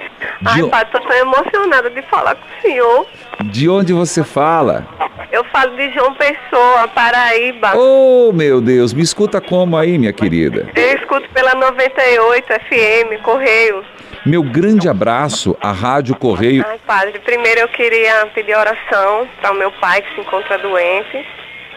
Ai, 0.45 0.63
De, 0.63 0.69
Padre, 0.69 0.87
estou 0.87 1.01
tão 1.03 1.17
emocionada 1.19 1.89
de 1.91 2.03
falar 2.03 2.35
com 2.35 2.43
o 2.47 2.63
senhor. 2.63 3.07
de 3.45 3.69
onde 3.69 3.93
você 3.93 4.25
fala? 4.25 4.87
Eu 5.31 5.45
falo 5.45 5.77
de 5.77 5.93
João 5.93 6.15
Pessoa, 6.15 6.89
Paraíba. 6.95 7.73
Oh, 7.77 8.33
meu 8.33 8.61
Deus, 8.61 8.93
me 8.93 9.03
escuta 9.03 9.41
como 9.41 9.77
aí, 9.77 9.99
minha 9.99 10.13
querida? 10.13 10.69
Eu 10.75 10.97
escuto 10.97 11.29
pela 11.31 11.55
98 11.55 12.47
FM, 12.47 13.23
Correio. 13.23 13.85
Meu 14.25 14.43
grande 14.43 14.89
abraço 14.89 15.57
à 15.61 15.73
Rádio 15.73 16.17
Correio. 16.17 16.65
Ai, 16.67 16.79
Padre, 16.87 17.19
primeiro 17.21 17.61
eu 17.61 17.69
queria 17.69 18.27
pedir 18.35 18.57
oração 18.57 19.29
para 19.41 19.53
o 19.53 19.55
meu 19.55 19.71
pai 19.73 20.03
que 20.03 20.15
se 20.15 20.21
encontra 20.21 20.59
doente, 20.59 21.27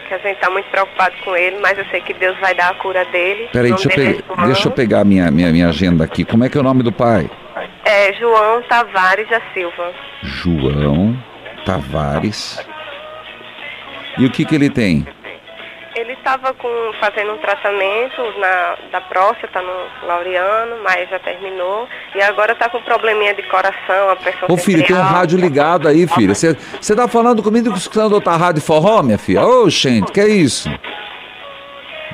que 0.08 0.14
a 0.14 0.18
gente 0.18 0.38
tá 0.38 0.50
muito 0.50 0.68
preocupado 0.70 1.14
com 1.24 1.36
ele, 1.36 1.58
mas 1.60 1.78
eu 1.78 1.84
sei 1.90 2.00
que 2.00 2.12
Deus 2.14 2.36
vai 2.40 2.54
dar 2.54 2.70
a 2.70 2.74
cura 2.74 3.04
dele. 3.06 3.48
Peraí, 3.52 3.70
deixa 3.70 3.88
eu, 3.88 3.96
dele 3.96 4.22
pegar, 4.22 4.42
é 4.42 4.46
deixa 4.46 4.68
eu 4.68 4.72
pegar 4.72 5.04
minha, 5.04 5.30
minha, 5.30 5.50
minha 5.50 5.68
agenda 5.68 6.04
aqui. 6.04 6.24
Como 6.24 6.44
é 6.44 6.48
que 6.48 6.56
é 6.56 6.60
o 6.60 6.64
nome 6.64 6.82
do 6.82 6.92
pai? 6.92 7.30
É 7.84 8.12
João 8.14 8.62
Tavares 8.62 9.28
da 9.28 9.40
Silva. 9.52 9.92
João 10.22 11.16
Tavares. 11.64 12.58
E 14.18 14.26
o 14.26 14.30
que 14.30 14.44
que 14.44 14.54
ele 14.54 14.68
tem? 14.68 15.06
Ele 15.96 16.12
estava 16.12 16.54
fazendo 17.00 17.32
um 17.32 17.38
tratamento 17.38 18.22
na, 18.38 18.76
da 18.92 19.00
próstata 19.00 19.60
no 19.60 20.06
Laureano, 20.06 20.76
mas 20.84 21.08
já 21.10 21.18
terminou. 21.18 21.88
E 22.14 22.22
agora 22.22 22.52
está 22.52 22.68
com 22.68 22.80
probleminha 22.82 23.34
de 23.34 23.42
coração, 23.44 24.10
a 24.10 24.16
pressão 24.16 24.48
Ô 24.48 24.56
filho, 24.56 24.86
tem 24.86 24.96
um 24.96 25.00
rádio 25.00 25.38
ligado 25.38 25.88
aí, 25.88 26.06
filha. 26.06 26.34
Você 26.34 26.96
tá 26.96 27.08
falando 27.08 27.42
comigo 27.42 27.74
escutando 27.74 28.12
outra 28.12 28.36
rádio 28.36 28.62
forró, 28.62 29.02
minha 29.02 29.18
filha? 29.18 29.44
Ô, 29.44 29.68
gente, 29.68 30.12
que 30.12 30.20
é 30.20 30.28
isso? 30.28 30.70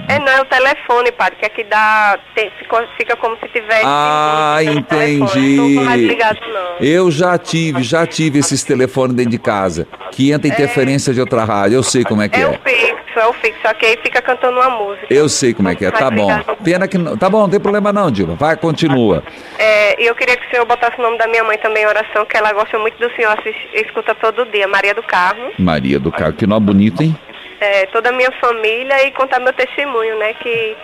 É, 0.09 0.19
não, 0.19 0.29
é 0.29 0.41
o 0.41 0.45
telefone, 0.45 1.11
padre, 1.13 1.37
que 1.41 1.47
aqui 1.47 1.65
dá. 1.65 2.19
tem- 2.35 2.51
fica, 2.59 2.87
fica 2.97 3.17
como 3.17 3.37
se 3.39 3.49
tivesse. 3.49 3.83
Ah, 3.85 4.59
um. 4.61 4.65
Não 4.67 4.73
entendi. 4.75 5.77
tô 5.77 5.83
mais 5.83 6.01
ligado, 6.03 6.39
não. 6.53 6.77
Eu 6.87 7.11
já 7.11 7.37
tive, 7.39 7.83
já 7.83 8.07
tive 8.07 8.39
esses 8.39 8.63
telefones 8.63 9.17
dentro 9.17 9.33
de 9.33 9.39
casa, 9.39 9.87
que 10.13 10.31
entra 10.31 10.49
interferência 10.49 11.13
de 11.13 11.21
outra 11.21 11.45
rádio. 11.45 11.77
Eu 11.77 11.83
sei 11.83 12.05
como 12.05 12.23
é 12.23 12.29
que 12.29 12.41
É 12.41 12.47
o 12.47 12.53
é. 12.53 12.59
fixo, 12.65 13.19
é 13.19 13.27
o 13.27 13.33
fixo, 13.33 13.59
só 13.63 13.75
que 13.75 13.87
aí 13.87 13.99
fica 14.03 14.23
cantando 14.23 14.61
uma 14.61 14.71
música. 14.71 15.07
Eu 15.11 15.29
sei 15.29 15.53
como 15.55 15.69
é 15.69 15.75
que 15.75 15.85
é. 15.85 15.91
Tá 15.91 16.11
bom. 16.11 16.29
Pena 16.63 16.87
que 16.87 16.99
não. 16.99 17.17
Tá 17.17 17.29
bom, 17.29 17.41
não 17.41 17.51
tem 17.51 17.59
problema 17.61 17.93
não, 17.93 18.11
Dilma. 18.11 18.35
Vai, 18.37 18.57
continua. 18.57 19.23
É, 19.59 20.01
e 20.01 20.07
eu 20.07 20.15
queria 20.15 20.37
que 20.37 20.47
o 20.47 20.51
senhor 20.51 20.67
botasse 20.67 20.99
o 20.99 21.03
nome 21.03 21.19
da 21.19 21.27
minha 21.27 21.43
mãe 21.43 21.59
também 21.59 21.83
em 21.83 21.87
oração, 21.87 22.25
que 22.27 22.37
ela 22.37 22.53
gosta 22.53 22.79
muito 22.79 22.97
do 22.99 23.13
senhor, 23.17 23.33
assiste, 23.39 23.69
escuta 23.75 24.15
todo 24.15 24.45
dia, 24.53 24.69
Maria 24.69 24.95
do 24.95 25.03
Carmo. 25.03 25.51
Maria 25.59 25.99
do 25.99 26.13
Carmo, 26.13 26.35
que 26.35 26.47
nó 26.47 26.61
bonito, 26.61 27.03
hein? 27.03 27.17
É, 27.61 27.87
toda 27.87 28.11
a 28.11 28.13
minha 28.13 28.31
família 28.41 29.07
e 29.07 29.13
contar 29.13 29.41
meu 29.41 29.53
testemunho, 29.53 30.19
né? 30.19 30.35
Que 30.35 30.77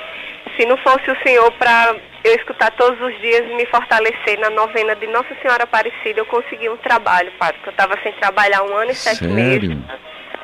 se 0.56 0.66
não 0.66 0.76
fosse 0.78 1.10
o 1.10 1.22
Senhor 1.22 1.50
para 1.52 1.96
eu 2.24 2.34
escutar 2.34 2.70
todos 2.72 3.00
os 3.00 3.20
dias 3.20 3.40
e 3.50 3.54
me 3.54 3.66
fortalecer 3.66 4.38
na 4.38 4.50
novena 4.50 4.94
de 4.94 5.06
Nossa 5.08 5.34
Senhora 5.40 5.64
Aparecida, 5.64 6.20
eu 6.20 6.26
consegui 6.26 6.68
um 6.68 6.76
trabalho, 6.76 7.32
padre, 7.38 7.54
porque 7.56 7.70
eu 7.70 7.72
estava 7.72 7.98
sem 8.02 8.12
trabalhar 8.14 8.62
um 8.62 8.74
ano 8.74 8.90
e 8.90 8.94
sete 8.94 9.24
meses. 9.24 9.76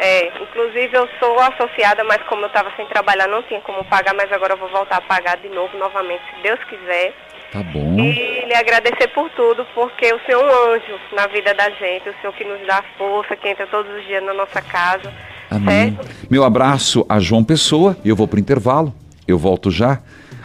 É, 0.00 0.28
inclusive 0.40 0.96
eu 0.96 1.08
sou 1.18 1.38
associada, 1.40 2.04
mas 2.04 2.22
como 2.28 2.42
eu 2.42 2.46
estava 2.46 2.72
sem 2.76 2.86
trabalhar, 2.86 3.26
não 3.26 3.42
tinha 3.42 3.60
como 3.60 3.84
pagar, 3.84 4.14
mas 4.14 4.30
agora 4.32 4.54
eu 4.54 4.56
vou 4.56 4.68
voltar 4.68 4.98
a 4.98 5.00
pagar 5.00 5.36
de 5.38 5.48
novo, 5.48 5.76
novamente, 5.76 6.22
se 6.34 6.42
Deus 6.42 6.62
quiser. 6.64 7.12
Tá 7.50 7.62
bom. 7.62 7.98
E 7.98 8.44
lhe 8.44 8.54
agradecer 8.54 9.08
por 9.08 9.28
tudo, 9.30 9.66
porque 9.74 10.12
o 10.12 10.20
Senhor 10.26 10.40
é 10.40 10.44
um 10.44 10.74
anjo 10.74 11.00
na 11.12 11.26
vida 11.26 11.52
da 11.54 11.70
gente, 11.70 12.08
o 12.08 12.14
Senhor 12.20 12.32
que 12.34 12.44
nos 12.44 12.64
dá 12.66 12.82
força, 12.96 13.34
que 13.36 13.48
entra 13.48 13.66
todos 13.66 13.90
os 13.96 14.04
dias 14.06 14.22
na 14.22 14.34
nossa 14.34 14.62
casa. 14.62 15.12
Amém. 15.50 15.98
Meu 16.30 16.44
abraço 16.44 17.04
a 17.08 17.18
João 17.18 17.42
Pessoa. 17.42 17.96
Eu 18.04 18.14
vou 18.14 18.28
pro 18.28 18.40
intervalo. 18.40 18.92
Eu 19.26 19.38
volto 19.38 19.70
já. 19.70 20.00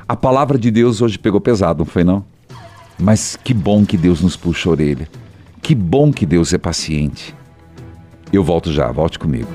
A 0.08 0.16
palavra 0.16 0.58
de 0.58 0.70
Deus 0.70 1.02
hoje 1.02 1.18
pegou 1.18 1.40
pesado, 1.40 1.80
não 1.80 1.86
foi 1.86 2.04
não? 2.04 2.24
Mas 3.00 3.38
que 3.42 3.54
bom 3.54 3.86
que 3.86 3.98
Deus 3.98 4.22
nos 4.22 4.36
puxa 4.36 4.70
a 4.70 4.72
orelha. 4.72 5.08
Que 5.62 5.74
bom 5.74 6.12
que 6.12 6.26
Deus 6.26 6.54
é 6.54 6.58
paciente. 6.58 7.34
Eu 8.32 8.44
volto 8.44 8.72
já, 8.72 8.92
volte 8.92 9.18
comigo. 9.18 9.50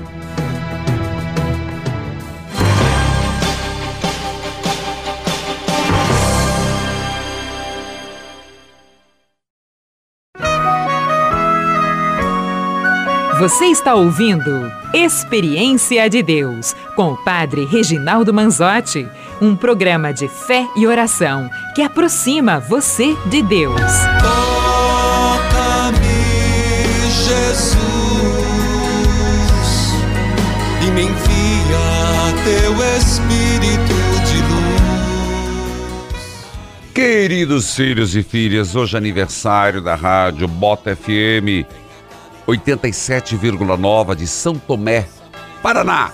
Você 13.39 13.67
está 13.67 13.95
ouvindo 13.95 14.69
Experiência 14.93 16.09
de 16.09 16.21
Deus 16.21 16.75
com 16.93 17.13
o 17.13 17.17
Padre 17.23 17.63
Reginaldo 17.63 18.33
Manzotti, 18.33 19.07
um 19.41 19.55
programa 19.55 20.11
de 20.11 20.27
fé 20.27 20.67
e 20.75 20.85
oração 20.85 21.49
que 21.73 21.81
aproxima 21.81 22.59
você 22.59 23.15
de 23.27 23.41
Deus. 23.41 23.79
Toca-me, 24.21 26.01
Jesus, 27.25 27.77
e 30.85 30.91
me 30.91 31.03
envia 31.03 32.33
teu 32.43 32.73
Espírito 32.97 33.95
de 34.25 34.41
luz. 34.51 36.11
Queridos 36.93 37.73
filhos 37.73 38.17
e 38.17 38.21
filhas, 38.21 38.75
hoje 38.75 38.95
é 38.95 38.97
aniversário 38.97 39.81
da 39.81 39.95
rádio 39.95 40.45
Bota 40.45 40.93
FM 40.93 41.78
87,9 42.49 44.15
de 44.15 44.25
São 44.25 44.55
Tomé, 44.55 45.05
Paraná. 45.61 46.11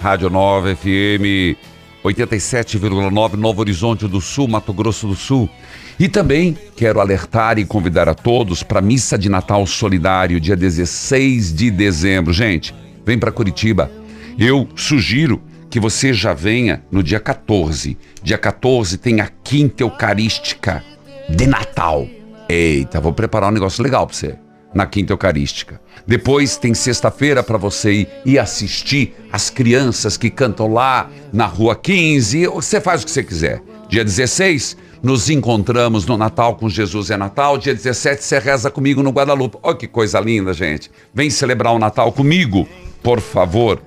Rádio 0.00 0.30
Nova 0.30 0.74
FM 0.74 1.58
87,9 2.04 3.34
Novo 3.34 3.60
Horizonte 3.60 4.06
do 4.06 4.20
Sul, 4.20 4.48
Mato 4.48 4.72
Grosso 4.72 5.08
do 5.08 5.14
Sul. 5.14 5.50
E 5.98 6.08
também 6.08 6.56
quero 6.76 7.00
alertar 7.00 7.58
e 7.58 7.64
convidar 7.64 8.08
a 8.08 8.14
todos 8.14 8.62
para 8.62 8.78
a 8.78 8.82
missa 8.82 9.18
de 9.18 9.28
Natal 9.28 9.66
solidário 9.66 10.40
dia 10.40 10.56
16 10.56 11.52
de 11.52 11.70
dezembro. 11.70 12.32
Gente, 12.32 12.74
vem 13.04 13.18
para 13.18 13.32
Curitiba. 13.32 13.90
Eu 14.38 14.68
sugiro 14.74 15.42
que 15.68 15.80
você 15.80 16.12
já 16.14 16.32
venha 16.32 16.82
no 16.90 17.02
dia 17.02 17.20
14. 17.20 17.98
Dia 18.22 18.38
14 18.38 18.96
tem 18.96 19.20
a 19.20 19.28
quinta 19.42 19.82
eucarística 19.82 20.82
de 21.28 21.46
Natal. 21.46 22.06
Eita, 22.48 23.00
vou 23.00 23.12
preparar 23.12 23.50
um 23.50 23.54
negócio 23.54 23.82
legal 23.82 24.06
para 24.06 24.16
você 24.16 24.38
na 24.74 24.86
quinta 24.86 25.12
eucarística. 25.12 25.80
Depois 26.06 26.56
tem 26.56 26.74
sexta-feira 26.74 27.42
para 27.42 27.58
você 27.58 27.92
ir, 27.92 28.08
ir 28.24 28.38
assistir 28.38 29.14
as 29.32 29.50
crianças 29.50 30.16
que 30.16 30.30
cantam 30.30 30.72
lá 30.72 31.10
na 31.32 31.46
Rua 31.46 31.74
15. 31.74 32.46
Você 32.46 32.80
faz 32.80 33.02
o 33.02 33.04
que 33.04 33.10
você 33.10 33.22
quiser. 33.22 33.62
Dia 33.88 34.04
16, 34.04 34.76
nos 35.02 35.28
encontramos 35.28 36.06
no 36.06 36.16
Natal 36.16 36.54
com 36.56 36.68
Jesus 36.68 37.10
é 37.10 37.16
Natal. 37.16 37.58
Dia 37.58 37.74
17, 37.74 38.22
você 38.22 38.38
reza 38.38 38.70
comigo 38.70 39.02
no 39.02 39.10
Guadalupe. 39.10 39.58
Olha 39.62 39.76
que 39.76 39.88
coisa 39.88 40.20
linda, 40.20 40.52
gente. 40.52 40.90
Vem 41.12 41.30
celebrar 41.30 41.74
o 41.74 41.78
Natal 41.78 42.12
comigo, 42.12 42.68
por 43.02 43.20
favor. 43.20 43.82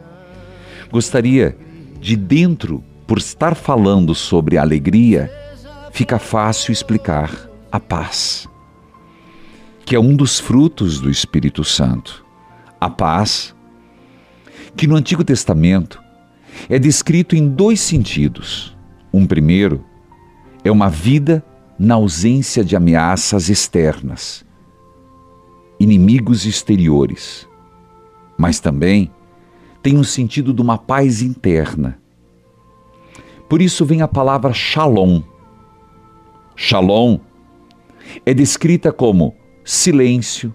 Gostaria 0.91 1.57
de 1.99 2.15
dentro, 2.15 2.83
por 3.07 3.17
estar 3.17 3.55
falando 3.55 4.13
sobre 4.13 4.57
alegria, 4.57 5.31
fica 5.91 6.19
fácil 6.19 6.71
explicar 6.71 7.49
a 7.71 7.79
paz 7.79 8.47
que 9.85 9.95
é 9.95 9.99
um 9.99 10.15
dos 10.15 10.39
frutos 10.39 10.99
do 10.99 11.09
Espírito 11.09 11.63
Santo. 11.63 12.25
A 12.79 12.89
paz, 12.89 13.55
que 14.75 14.87
no 14.87 14.95
Antigo 14.95 15.23
Testamento 15.23 16.01
é 16.69 16.79
descrito 16.79 17.35
em 17.35 17.47
dois 17.47 17.81
sentidos. 17.81 18.75
Um 19.13 19.25
primeiro 19.25 19.83
é 20.63 20.71
uma 20.71 20.89
vida 20.89 21.43
na 21.77 21.95
ausência 21.95 22.63
de 22.63 22.75
ameaças 22.75 23.49
externas, 23.49 24.45
inimigos 25.79 26.45
exteriores, 26.45 27.47
mas 28.37 28.59
também 28.59 29.11
tem 29.81 29.97
um 29.97 30.03
sentido 30.03 30.53
de 30.53 30.61
uma 30.61 30.77
paz 30.77 31.21
interna. 31.21 31.99
Por 33.49 33.61
isso 33.61 33.85
vem 33.85 34.01
a 34.01 34.07
palavra 34.07 34.53
shalom. 34.53 35.21
Shalom 36.55 37.19
é 38.25 38.33
descrita 38.33 38.91
como 38.91 39.35
silêncio, 39.63 40.53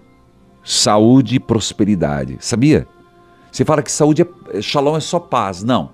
saúde 0.63 1.35
e 1.35 1.39
prosperidade. 1.39 2.37
Sabia? 2.39 2.87
Você 3.51 3.65
fala 3.65 3.81
que 3.81 3.91
saúde 3.91 4.21
é 4.53 4.61
shalom 4.61 4.95
é 4.95 4.99
só 4.99 5.19
paz. 5.19 5.63
Não. 5.63 5.91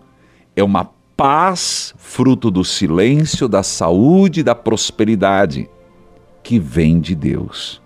É 0.56 0.64
uma 0.64 0.90
paz 1.16 1.94
fruto 1.98 2.52
do 2.52 2.64
silêncio, 2.64 3.48
da 3.48 3.64
saúde 3.64 4.42
e 4.42 4.44
da 4.44 4.54
prosperidade 4.54 5.70
que 6.44 6.60
vem 6.60 7.00
de 7.00 7.16
Deus. 7.16 7.82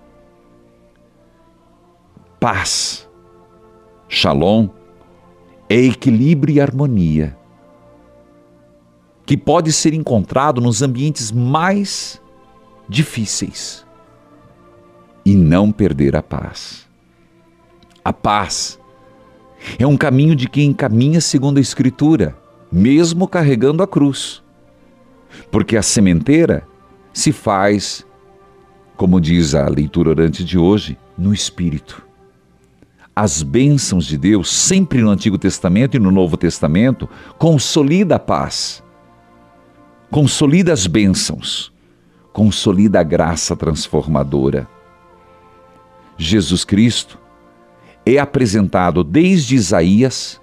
Paz. 2.40 3.08
Shalom 4.08 4.70
é 5.70 5.76
equilíbrio 5.76 6.56
e 6.56 6.62
harmonia 6.62 7.38
que 9.24 9.38
pode 9.38 9.72
ser 9.72 9.94
encontrado 9.94 10.60
nos 10.60 10.82
ambientes 10.82 11.32
mais 11.32 12.20
difíceis 12.88 13.86
e 15.26 15.36
não 15.36 15.72
perder 15.72 16.16
a 16.16 16.24
paz. 16.24 16.88
A 18.04 18.14
paz 18.14 18.80
é 19.78 19.86
um 19.86 19.98
caminho 19.98 20.36
de 20.36 20.48
quem 20.48 20.74
caminha 20.74 21.22
segundo 21.22 21.58
a 21.58 21.62
Escritura, 21.62 22.36
mesmo 22.72 23.28
carregando 23.28 23.84
a 23.84 23.88
cruz. 23.88 24.42
Porque 25.52 25.78
a 25.78 25.82
sementeira 25.82 26.68
se 27.14 27.32
faz, 27.32 28.06
como 28.96 29.20
diz 29.20 29.54
a 29.54 29.68
leitura 29.68 30.10
orante 30.10 30.44
de 30.44 30.58
hoje, 30.58 30.98
no 31.18 31.34
Espírito. 31.34 32.04
As 33.16 33.44
bênçãos 33.44 34.06
de 34.06 34.18
Deus, 34.18 34.50
sempre 34.50 35.02
no 35.02 35.10
Antigo 35.10 35.38
Testamento 35.38 35.98
e 35.98 36.00
no 36.00 36.10
Novo 36.10 36.38
Testamento, 36.38 37.10
consolida 37.38 38.16
a 38.16 38.20
paz, 38.20 38.82
consolida 40.10 40.72
as 40.72 40.88
bênçãos, 40.88 41.72
consolida 42.32 43.02
a 43.02 43.04
graça 43.04 43.58
transformadora. 43.58 44.68
Jesus 46.22 46.66
Cristo 46.66 47.18
é 48.06 48.18
apresentado 48.18 49.06
desde 49.06 49.56
Isaías 49.56 50.40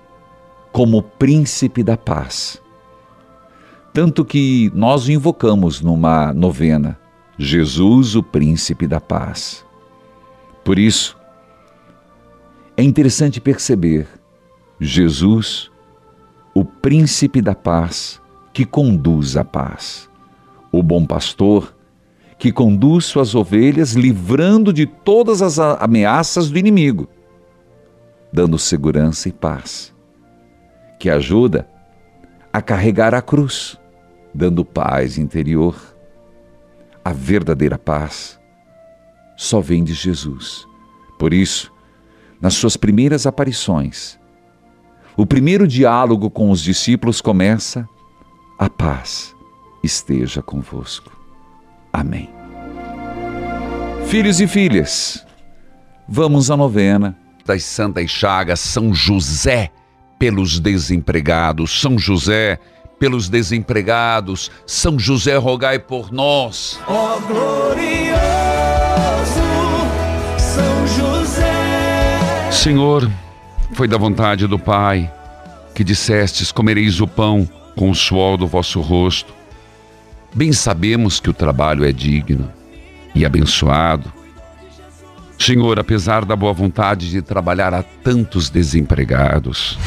como 0.72 1.02
príncipe 1.02 1.82
da 1.82 1.98
paz. 1.98 2.62
Tanto 3.92 4.24
que 4.24 4.72
nós 4.74 5.06
o 5.06 5.12
invocamos 5.12 5.82
numa 5.82 6.32
novena, 6.32 6.98
Jesus, 7.38 8.16
o 8.16 8.22
príncipe 8.22 8.86
da 8.86 9.00
paz. 9.02 9.66
Por 10.64 10.78
isso, 10.78 11.14
é 12.74 12.82
interessante 12.82 13.38
perceber 13.38 14.08
Jesus, 14.80 15.70
o 16.54 16.64
príncipe 16.64 17.42
da 17.42 17.54
paz, 17.54 18.18
que 18.50 18.64
conduz 18.64 19.36
a 19.36 19.44
paz. 19.44 20.08
O 20.72 20.82
bom 20.82 21.04
pastor, 21.04 21.75
que 22.39 22.53
conduz 22.53 23.07
suas 23.07 23.34
ovelhas 23.34 23.93
livrando 23.93 24.72
de 24.72 24.87
todas 24.87 25.41
as 25.41 25.59
ameaças 25.59 26.51
do 26.51 26.59
inimigo, 26.59 27.09
dando 28.32 28.59
segurança 28.59 29.28
e 29.28 29.32
paz. 29.32 29.95
Que 30.99 31.11
ajuda 31.11 31.68
a 32.53 32.61
carregar 32.61 33.14
a 33.14 33.22
cruz, 33.22 33.78
dando 34.34 34.64
paz 34.64 35.18
interior. 35.18 35.76
A 37.05 37.12
verdadeira 37.12 37.78
paz 37.78 38.39
só 39.37 39.61
vem 39.61 39.84
de 39.84 39.95
Jesus. 39.95 40.66
Por 41.18 41.32
isso, 41.32 41.72
nas 42.41 42.55
suas 42.55 42.76
primeiras 42.76 43.26
aparições, 43.26 44.18
o 45.16 45.24
primeiro 45.24 45.66
diálogo 45.66 46.30
com 46.30 46.51
os 46.51 46.61
discípulos 46.61 47.20
começa: 47.20 47.89
A 48.59 48.68
paz 48.68 49.34
esteja 49.82 50.43
convosco. 50.43 51.15
Amém. 51.97 52.28
Filhos 54.07 54.38
e 54.38 54.47
filhas, 54.47 55.26
vamos 56.07 56.51
à 56.51 56.57
novena 56.57 57.16
das 57.47 57.64
Santas 57.64 58.11
Chagas, 58.11 58.61
São 58.61 58.92
José 58.92 59.70
pelos 60.18 60.61
desempregados, 60.61 61.80
São 61.80 61.99
José 61.99 62.59
pelos 62.99 63.30
desempregados, 63.30 64.51
São 64.66 64.99
José 64.99 65.38
rogai 65.38 65.78
por 65.78 66.12
nós. 66.12 66.78
Ó 66.86 67.18
glorioso 67.20 68.20
São 70.38 70.86
José. 70.86 72.51
Senhor, 72.53 73.11
foi 73.72 73.88
da 73.88 73.97
vontade 73.97 74.47
do 74.47 74.59
Pai 74.59 75.11
que 75.74 75.82
dissestes: 75.82 76.53
comereis 76.53 77.01
o 77.01 77.07
pão 77.07 77.49
com 77.74 77.88
o 77.88 77.94
suor 77.94 78.36
do 78.36 78.47
vosso 78.47 78.82
rosto. 78.82 79.34
Bem 80.37 80.53
sabemos 80.53 81.18
que 81.18 81.30
o 81.30 81.32
trabalho 81.32 81.82
é 81.82 81.91
digno 81.91 82.53
e 83.14 83.24
abençoado. 83.24 84.12
Senhor, 85.39 85.78
apesar 85.78 86.26
da 86.26 86.37
boa 86.37 86.53
vontade 86.53 87.09
de 87.11 87.22
trabalhar 87.22 87.72
a 87.72 87.82
tantos 87.82 88.51
desempregados, 88.51 89.78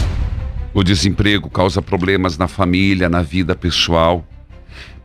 o 0.73 0.83
desemprego 0.83 1.51
causa 1.51 1.83
problemas 1.83 2.35
na 2.35 2.47
família, 2.47 3.07
na 3.07 3.21
vida 3.21 3.55
pessoal. 3.55 4.25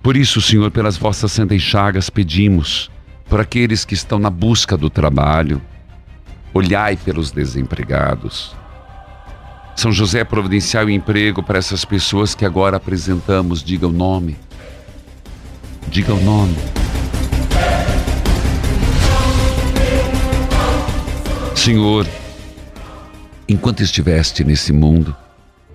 Por 0.02 0.16
isso, 0.16 0.40
Senhor, 0.40 0.70
pelas 0.70 0.96
vossas 0.96 1.30
santas 1.30 1.60
chagas 1.60 2.08
pedimos 2.08 2.90
por 3.28 3.38
aqueles 3.38 3.84
que 3.84 3.92
estão 3.92 4.18
na 4.18 4.30
busca 4.30 4.78
do 4.78 4.88
trabalho. 4.88 5.60
Olhai 6.54 6.96
pelos 6.96 7.30
desempregados. 7.30 8.56
São 9.76 9.92
José 9.92 10.24
providencial 10.24 10.88
emprego 10.88 11.42
para 11.42 11.58
essas 11.58 11.84
pessoas 11.84 12.34
que 12.34 12.46
agora 12.46 12.78
apresentamos. 12.78 13.62
Diga 13.62 13.86
o 13.86 13.92
nome. 13.92 14.38
Diga 15.88 16.14
o 16.14 16.20
nome. 16.22 16.54
Senhor, 21.54 22.06
enquanto 23.48 23.82
estiveste 23.82 24.44
nesse 24.44 24.72
mundo, 24.72 25.16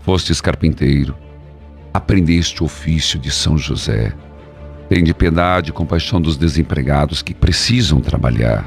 fostes 0.01 0.39
carpinteiro, 0.39 1.15
aprendeste 1.93 2.61
o 2.61 2.65
ofício 2.65 3.17
de 3.17 3.31
São 3.31 3.57
José. 3.57 4.13
Tende 4.87 5.13
piedade 5.13 5.69
e 5.69 5.73
compaixão 5.73 6.21
dos 6.21 6.37
desempregados 6.37 7.21
que 7.21 7.33
precisam 7.33 8.01
trabalhar. 8.01 8.65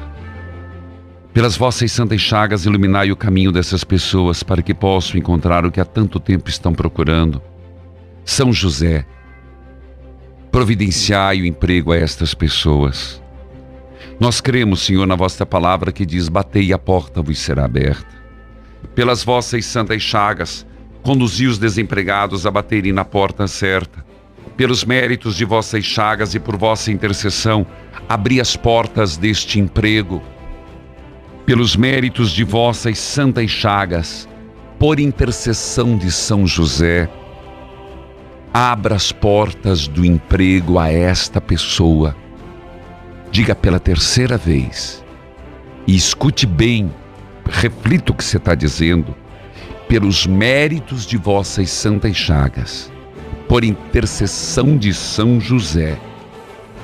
Pelas 1.32 1.56
vossas 1.56 1.90
santas 1.90 2.20
chagas, 2.20 2.66
iluminai 2.66 3.10
o 3.10 3.16
caminho 3.16 3.50
dessas 3.50 3.84
pessoas 3.84 4.42
para 4.42 4.60
que 4.60 4.74
possam 4.74 5.18
encontrar 5.18 5.64
o 5.64 5.70
que 5.70 5.80
há 5.80 5.84
tanto 5.84 6.20
tempo 6.20 6.50
estão 6.50 6.74
procurando. 6.74 7.40
São 8.24 8.52
José, 8.52 9.06
providenciai 10.52 11.40
o 11.40 11.46
emprego 11.46 11.92
a 11.92 11.96
estas 11.96 12.34
pessoas. 12.34 13.22
Nós 14.20 14.38
cremos, 14.38 14.82
Senhor, 14.82 15.06
na 15.06 15.16
vossa 15.16 15.46
palavra 15.46 15.90
que 15.90 16.04
diz: 16.04 16.28
Batei 16.28 16.66
e 16.66 16.72
a 16.74 16.78
porta 16.78 17.22
vos 17.22 17.38
será 17.38 17.64
aberta. 17.64 18.06
Pelas 18.94 19.24
vossas 19.24 19.64
santas 19.64 20.02
chagas, 20.02 20.66
conduzi 21.02 21.46
os 21.46 21.58
desempregados 21.58 22.46
a 22.46 22.50
baterem 22.50 22.92
na 22.92 23.04
porta 23.04 23.48
certa. 23.48 24.04
Pelos 24.54 24.84
méritos 24.84 25.34
de 25.36 25.46
vossas 25.46 25.84
chagas 25.84 26.34
e 26.34 26.38
por 26.38 26.58
vossa 26.58 26.92
intercessão, 26.92 27.66
abri 28.06 28.38
as 28.38 28.54
portas 28.54 29.16
deste 29.16 29.58
emprego. 29.58 30.22
Pelos 31.46 31.74
méritos 31.74 32.30
de 32.30 32.44
vossas 32.44 32.98
santas 32.98 33.50
chagas, 33.50 34.28
por 34.78 35.00
intercessão 35.00 35.96
de 35.96 36.10
São 36.10 36.46
José, 36.46 37.08
abra 38.52 38.94
as 38.94 39.10
portas 39.10 39.88
do 39.88 40.04
emprego 40.04 40.78
a 40.78 40.90
esta 40.90 41.40
pessoa. 41.40 42.14
Diga 43.30 43.54
pela 43.54 43.80
terceira 43.80 44.36
vez 44.36 45.02
e 45.86 45.96
escute 45.96 46.46
bem, 46.46 46.92
reflita 47.48 48.12
o 48.12 48.14
que 48.14 48.22
você 48.22 48.36
está 48.36 48.54
dizendo 48.54 49.14
pelos 49.88 50.26
méritos 50.26 51.06
de 51.06 51.16
vossas 51.16 51.70
santas 51.70 52.16
chagas, 52.16 52.90
por 53.48 53.64
intercessão 53.64 54.76
de 54.76 54.92
São 54.94 55.40
José, 55.40 55.98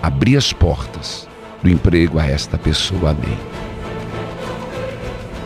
abri 0.02 0.36
as 0.36 0.52
portas 0.52 1.28
do 1.62 1.70
emprego 1.70 2.18
a 2.18 2.26
esta 2.26 2.58
pessoa. 2.58 3.10
Amém. 3.10 3.38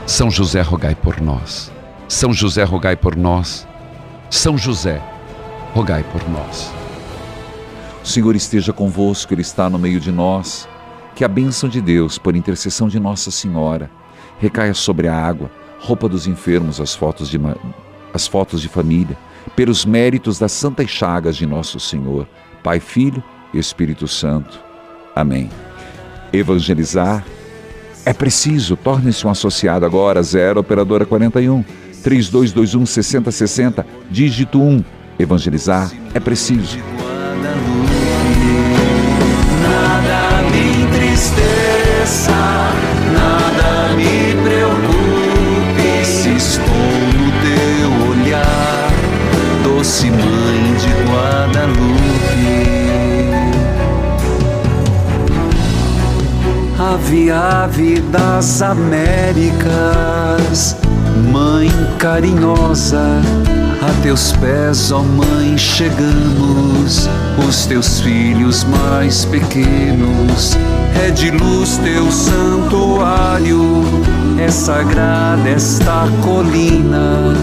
São 0.07 0.31
José, 0.31 0.61
rogai 0.61 0.95
por 0.95 1.21
nós. 1.21 1.73
São 2.09 2.33
José, 2.33 2.65
rogai 2.65 2.97
por 2.97 3.17
nós. 3.17 3.67
São 4.29 4.59
José, 4.59 5.01
rogai 5.73 6.05
por 6.13 6.29
nós. 6.29 6.73
O 8.03 8.07
Senhor 8.07 8.35
esteja 8.37 8.73
convosco, 8.73 9.33
Ele 9.33 9.43
está 9.43 9.71
no 9.71 9.79
meio 9.79 10.01
de 10.01 10.13
nós. 10.13 10.69
Que 11.15 11.25
a 11.25 11.29
bênção 11.29 11.69
de 11.69 11.81
Deus, 11.81 12.17
por 12.19 12.35
intercessão 12.35 12.89
de 12.89 12.99
Nossa 12.99 13.31
Senhora, 13.31 13.91
recaia 14.39 14.75
sobre 14.75 15.09
a 15.09 15.15
água 15.15 15.51
roupa 15.79 16.09
dos 16.09 16.27
enfermos, 16.27 16.81
as 16.81 16.95
fotos 16.95 17.29
de, 17.29 17.39
as 18.15 18.27
fotos 18.27 18.61
de 18.61 18.69
família, 18.69 19.17
pelos 19.57 19.85
méritos 19.85 20.39
das 20.39 20.53
santas 20.53 20.89
chagas 20.89 21.37
de 21.37 21.45
nosso 21.45 21.79
Senhor, 21.81 22.27
Pai, 22.63 22.79
Filho 22.81 23.23
e 23.53 23.59
Espírito 23.59 24.07
Santo. 24.07 24.61
Amém. 25.15 25.51
Evangelizar 26.33 27.25
é 28.05 28.13
preciso, 28.13 28.77
torne-se 28.77 29.27
um 29.27 29.31
associado 29.31 29.85
agora, 29.85 30.23
0 30.23 30.61
Operadora 30.61 31.05
41 31.05 31.63
3221 32.03 32.87
6060, 32.87 33.87
dígito 34.11 34.61
1. 34.61 35.02
Evangelizar 35.23 35.89
é 36.13 36.19
preciso. 36.19 36.79
Nada 39.63 40.43
me 40.51 40.83
entristeça, 40.83 42.33
nada 43.13 43.95
me 43.95 44.35
preocupe 44.43 46.05
se 46.05 46.31
estou 46.35 46.65
no 47.15 47.31
teu 47.41 47.91
olhar, 48.11 48.91
doce 49.63 50.11
mãe 50.11 50.75
de 50.81 50.91
Guadalupe. 51.09 52.03
Ave, 56.95 57.31
ave 57.31 58.01
das 58.11 58.61
Américas, 58.61 59.71
mãe 61.31 61.71
carinhosa. 62.01 63.23
A 63.83 63.93
teus 64.01 64.31
pés, 64.35 64.93
ó 64.93 65.03
Mãe, 65.03 65.59
chegamos, 65.59 67.09
os 67.49 67.67
teus 67.67 67.99
filhos 68.01 68.63
mais 68.63 69.25
pequenos. 69.25 70.57
É 71.05 71.11
de 71.11 71.33
luz 71.33 71.79
teu 71.79 72.09
santuário, 72.13 73.83
é 74.39 74.49
sagrada 74.49 75.49
esta 75.49 76.07
colina. 76.23 77.35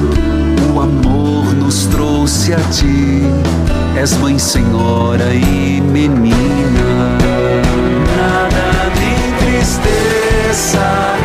O 0.73 0.79
amor 0.79 1.53
nos 1.55 1.87
trouxe 1.87 2.53
a 2.53 2.59
ti, 2.71 3.21
és 3.97 4.15
Mãe, 4.19 4.39
Senhora 4.39 5.33
e 5.33 5.81
menina. 5.81 7.17
Nada 8.15 8.89
me 8.95 9.11
entristeça, 9.27 11.18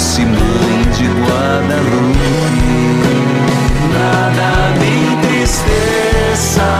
doce 0.00 0.24
mãe 0.24 0.80
de 0.96 1.04
Guadalupe. 1.04 2.32
Nada 3.92 4.50
me 4.80 4.92
entristeça, 5.12 6.70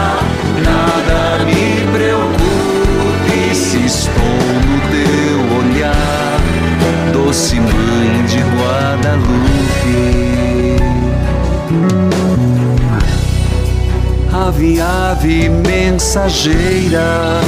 nada 0.64 1.44
me 1.44 1.62
preocupe 1.92 3.54
se 3.54 3.84
estou 3.84 4.40
no 4.64 4.78
teu 4.88 5.38
olhar, 5.58 6.40
doce 7.12 7.56
mãe 7.60 8.24
de 8.26 8.40
Guadalupe. 8.56 10.00
Ave, 14.32 14.80
ave 14.80 15.50
mensageira, 15.50 17.42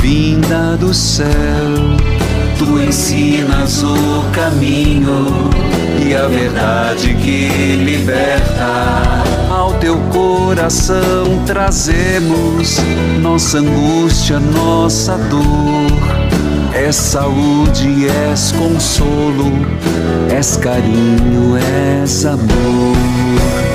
vinda 0.00 0.76
do 0.76 0.94
céu 0.94 2.05
tu 2.58 2.80
ensinas 2.80 3.82
o 3.82 4.22
caminho 4.32 5.50
e 6.04 6.14
a 6.14 6.26
verdade 6.26 7.14
que 7.14 7.76
liberta. 7.76 9.24
Ao 9.50 9.74
teu 9.74 9.96
coração 10.12 11.42
trazemos 11.46 12.78
nossa 13.20 13.58
angústia, 13.58 14.38
nossa 14.38 15.16
dor. 15.16 16.26
És 16.74 16.94
saúde, 16.94 18.06
és 18.30 18.52
consolo, 18.52 19.50
és 20.30 20.56
carinho, 20.56 21.56
és 22.02 22.24
amor. 22.26 23.65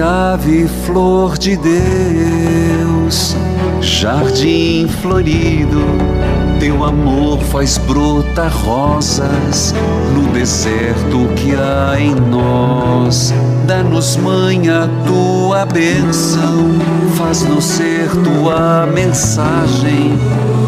Ave, 0.00 0.66
flor 0.84 1.38
de 1.38 1.56
Deus, 1.56 3.36
jardim 3.80 4.88
florido, 5.00 5.82
teu 6.58 6.84
amor 6.84 7.40
faz 7.40 7.78
brotar 7.78 8.52
rosas 8.52 9.74
no 10.14 10.32
deserto 10.32 11.28
que 11.36 11.54
há 11.54 12.00
em 12.00 12.14
nós. 12.14 13.32
Dá-nos, 13.66 14.16
mãe, 14.16 14.68
a 14.68 14.88
tua 15.06 15.64
bênção, 15.66 16.70
faz-nos 17.16 17.64
ser 17.64 18.10
tua 18.10 18.86
mensagem 18.86 20.18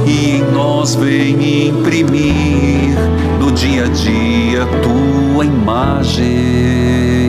e 0.07 0.37
em 0.37 0.43
nós 0.53 0.95
vem 0.95 1.68
imprimir 1.68 2.97
no 3.41 3.51
dia 3.53 3.85
a 3.85 3.89
dia 3.89 4.66
tua 4.83 5.45
imagem. 5.45 7.26